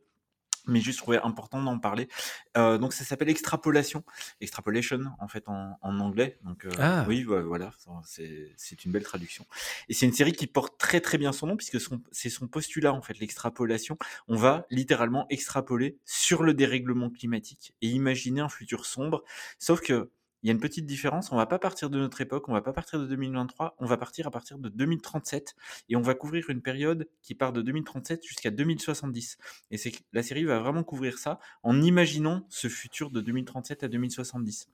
[0.66, 2.08] Mais juste trouvé important d'en parler.
[2.56, 4.04] Euh, donc ça s'appelle extrapolation,
[4.40, 6.38] extrapolation en fait en, en anglais.
[6.44, 7.04] Donc euh, Ah.
[7.08, 7.72] oui, voilà,
[8.04, 9.44] c'est une belle traduction.
[9.88, 11.78] Et c'est une série qui porte très très bien son nom puisque
[12.12, 13.96] c'est son postulat en fait, l'extrapolation.
[14.28, 19.24] On va littéralement extrapoler sur le dérèglement climatique et imaginer un futur sombre.
[19.58, 20.10] Sauf que
[20.42, 21.32] il y a une petite différence.
[21.32, 23.96] On va pas partir de notre époque, on va pas partir de 2023, on va
[23.96, 25.54] partir à partir de 2037
[25.88, 29.38] et on va couvrir une période qui part de 2037 jusqu'à 2070.
[29.70, 29.76] Et
[30.12, 34.68] la série va vraiment couvrir ça en imaginant ce futur de 2037 à 2070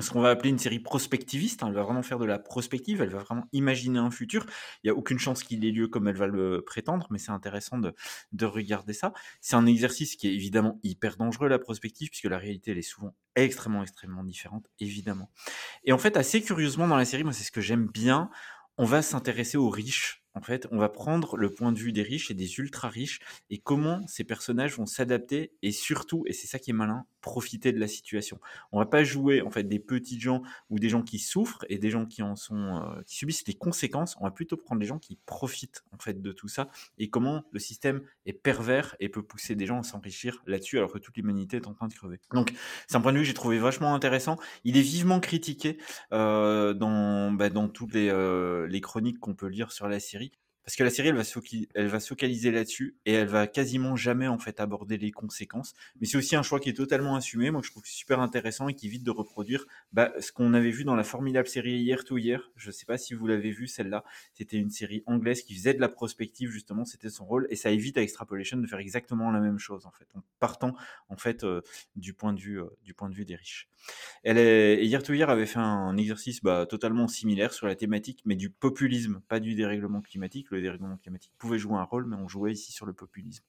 [0.00, 1.62] ce qu'on va appeler une série prospectiviste.
[1.62, 4.46] hein, Elle va vraiment faire de la prospective, elle va vraiment imaginer un futur.
[4.82, 7.32] Il n'y a aucune chance qu'il ait lieu comme elle va le prétendre, mais c'est
[7.32, 7.94] intéressant de,
[8.32, 9.12] de regarder ça.
[9.40, 12.82] C'est un exercice qui est évidemment hyper dangereux, la prospective, puisque la réalité, elle est
[12.82, 15.30] souvent extrêmement, extrêmement différente, évidemment.
[15.84, 18.30] Et en fait, assez curieusement dans la série, moi c'est ce que j'aime bien,
[18.76, 20.24] on va s'intéresser aux riches.
[20.34, 23.18] En fait, on va prendre le point de vue des riches et des ultra riches
[23.50, 27.72] et comment ces personnages vont s'adapter et surtout, et c'est ça qui est malin, profiter
[27.72, 28.40] de la situation.
[28.72, 31.78] On va pas jouer en fait des petits gens ou des gens qui souffrent et
[31.78, 34.16] des gens qui en sont euh, qui subissent les conséquences.
[34.20, 37.44] On va plutôt prendre les gens qui profitent en fait de tout ça et comment
[37.50, 41.16] le système est pervers et peut pousser des gens à s'enrichir là-dessus alors que toute
[41.16, 42.20] l'humanité est en train de crever.
[42.32, 42.52] Donc
[42.86, 44.36] c'est un point de vue que j'ai trouvé vachement intéressant.
[44.64, 45.78] Il est vivement critiqué
[46.12, 50.32] euh, dans bah, dans toutes les euh, les chroniques qu'on peut lire sur la série.
[50.68, 51.38] Parce que la série, elle va, se
[51.74, 55.72] elle focaliser là-dessus et elle va quasiment jamais en fait aborder les conséquences.
[55.98, 57.50] Mais c'est aussi un choix qui est totalement assumé.
[57.50, 59.64] Moi, je trouve que super intéressant et qui évite de reproduire
[59.94, 62.50] bah, ce qu'on avait vu dans la formidable série Hier to Hier.
[62.54, 64.04] Je sais pas si vous l'avez vu celle-là.
[64.34, 66.84] C'était une série anglaise qui faisait de la prospective justement.
[66.84, 69.90] C'était son rôle et ça évite à Extrapolation de faire exactement la même chose en
[69.92, 70.06] fait,
[70.38, 70.74] partant
[71.08, 71.62] en fait euh,
[71.96, 73.70] du point de vue euh, du point de vue des riches.
[74.22, 74.38] Elle
[74.84, 78.50] Hier to Hier avait fait un exercice bah, totalement similaire sur la thématique, mais du
[78.50, 80.52] populisme, pas du dérèglement climatique.
[80.60, 83.44] Dérèglement climatique pouvait jouer un rôle, mais on jouait ici sur le populisme.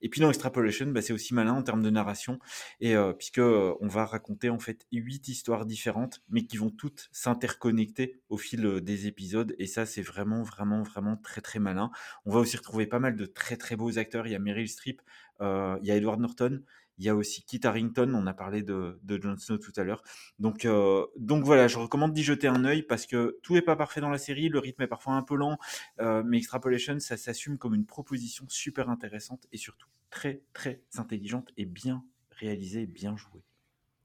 [0.00, 2.38] Et puis dans Extrapolation, bah, c'est aussi malin en termes de narration,
[2.80, 6.70] et euh, puisque euh, on va raconter en fait huit histoires différentes, mais qui vont
[6.70, 11.58] toutes s'interconnecter au fil euh, des épisodes, et ça c'est vraiment vraiment vraiment très très
[11.58, 11.90] malin.
[12.24, 14.26] On va aussi retrouver pas mal de très très beaux acteurs.
[14.26, 15.02] Il y a Meryl Streep,
[15.40, 16.62] il y a Edward Norton.
[16.98, 19.84] Il y a aussi Kit Harington, on a parlé de, de Jon Snow tout à
[19.84, 20.02] l'heure.
[20.38, 23.76] Donc, euh, donc voilà, je recommande d'y jeter un œil parce que tout n'est pas
[23.76, 25.58] parfait dans la série, le rythme est parfois un peu lent,
[26.00, 31.50] euh, mais Extrapolation, ça s'assume comme une proposition super intéressante et surtout très très intelligente
[31.56, 33.44] et bien réalisée bien jouée.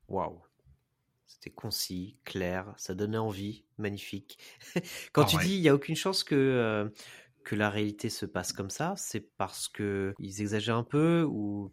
[0.07, 0.41] Waouh.
[1.27, 4.37] C'était concis, clair, ça donnait envie, magnifique.
[5.13, 5.43] Quand Ah tu ouais.
[5.45, 6.89] dis il n'y a aucune chance que, euh,
[7.43, 11.71] que la réalité se passe comme ça, c'est parce que ils exagèrent un peu ou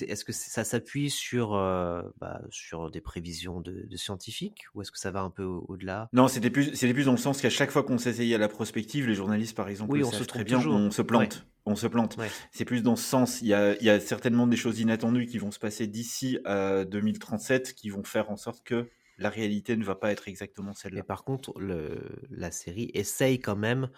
[0.00, 4.90] est-ce que ça s'appuie sur, euh, bah, sur des prévisions de, de scientifiques ou est-ce
[4.92, 6.08] que ça va un peu au- au-delà?
[6.12, 8.48] Non, c'était plus, c'était plus dans le sens qu'à chaque fois qu'on s'essayait à la
[8.48, 10.74] prospective, les journalistes par exemple, Oui, on se très trompe bien, toujours.
[10.74, 11.34] on se plante.
[11.36, 11.42] Ouais.
[11.68, 12.16] On se plante.
[12.16, 12.28] Ouais.
[12.52, 13.40] C'est plus dans ce sens.
[13.42, 16.38] Il y, a, il y a certainement des choses inattendues qui vont se passer d'ici
[16.44, 18.88] à 2037 qui vont faire en sorte que
[19.18, 21.02] la réalité ne va pas être exactement celle-là.
[21.02, 21.98] par contre, le,
[22.30, 23.88] la série essaye quand même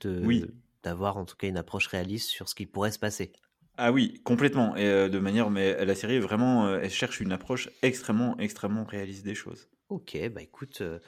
[0.00, 0.44] de, Oui.
[0.84, 3.32] D'avoir en tout cas une approche réaliste sur ce qui pourrait se passer.
[3.76, 4.74] Ah oui, complètement.
[4.76, 8.84] Et euh, de manière, mais la série vraiment, euh, elle cherche une approche extrêmement, extrêmement
[8.84, 9.68] réaliste des choses.
[9.88, 10.98] Ok, bah écoute, euh,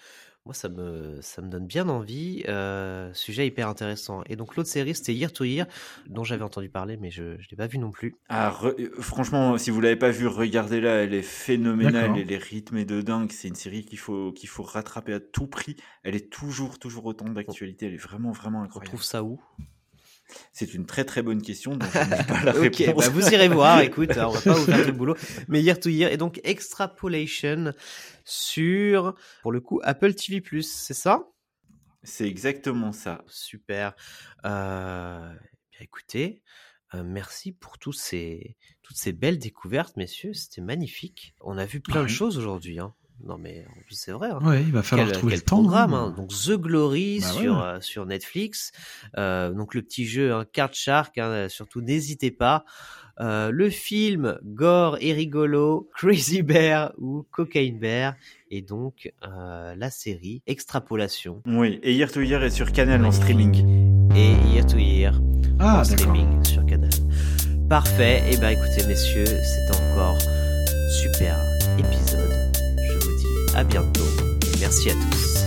[0.47, 2.42] moi ça me, ça me donne bien envie.
[2.49, 4.22] euh, sujet hyper intéressant.
[4.26, 5.66] Et donc l'autre série c'était Year to Year,
[6.09, 8.14] dont j'avais entendu parler, mais je ne l'ai pas vu non plus.
[8.30, 12.84] Ah, re- franchement, si vous l'avez pas vue, regardez-la, elle est phénoménale, elle est rythmée
[12.84, 13.30] de dingue.
[13.32, 15.76] C'est une série qu'il faut, qu'il faut rattraper à tout prix.
[16.05, 17.86] Elle est toujours, toujours autant d'actualité.
[17.86, 18.86] Elle est vraiment, vraiment On incroyable.
[18.88, 19.40] trouve ça où?
[20.53, 21.93] C'est une très, très bonne question, donc je
[22.29, 22.97] pas la réponse.
[22.97, 25.16] bah vous irez voir, écoute, on va pas vous faire tout le boulot.
[25.49, 27.72] Mais Year to Year, et donc Extrapolation
[28.24, 31.29] sur, pour le coup, Apple TV+, c'est ça?
[32.03, 33.24] C'est exactement ça.
[33.27, 33.95] Super.
[34.45, 35.29] Euh,
[35.72, 36.43] bien écoutez,
[36.95, 40.33] euh, merci pour tous ces, toutes ces belles découvertes, messieurs.
[40.33, 41.35] C'était magnifique.
[41.41, 42.79] On a vu plein de choses aujourd'hui.
[42.79, 42.95] Hein.
[43.24, 44.28] Non mais c'est vrai.
[44.30, 44.38] hein.
[44.42, 45.62] Ouais, il va falloir Quel- trouver quel le temps.
[45.62, 46.06] programme, hein.
[46.12, 46.14] hein.
[46.16, 47.62] Donc The Glory Bah sur ouais.
[47.62, 48.72] euh, sur Netflix.
[49.16, 51.16] Euh, donc le petit jeu hein, Card Shark.
[51.18, 52.64] hein, surtout n'hésitez pas.
[53.18, 58.14] Euh, le film Gore et rigolo, Crazy Bear ou Cocaine Bear,
[58.50, 63.12] et donc euh, la série Extrapolation Oui, et Year to Year est sur Canal en
[63.12, 64.10] streaming.
[64.14, 65.18] et Year to Year
[65.58, 66.90] Ah, en streaming sur Canal.
[67.70, 68.22] Parfait.
[68.30, 70.18] Et ben écoutez messieurs, c'est encore
[71.02, 71.38] super
[71.78, 72.26] épisode.
[73.57, 74.04] À bientôt.
[74.61, 75.46] Merci à tous.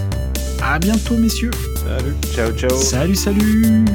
[0.63, 1.51] À bientôt, messieurs.
[1.75, 2.15] Salut.
[2.33, 2.75] Ciao, ciao.
[2.75, 3.85] Salut, salut.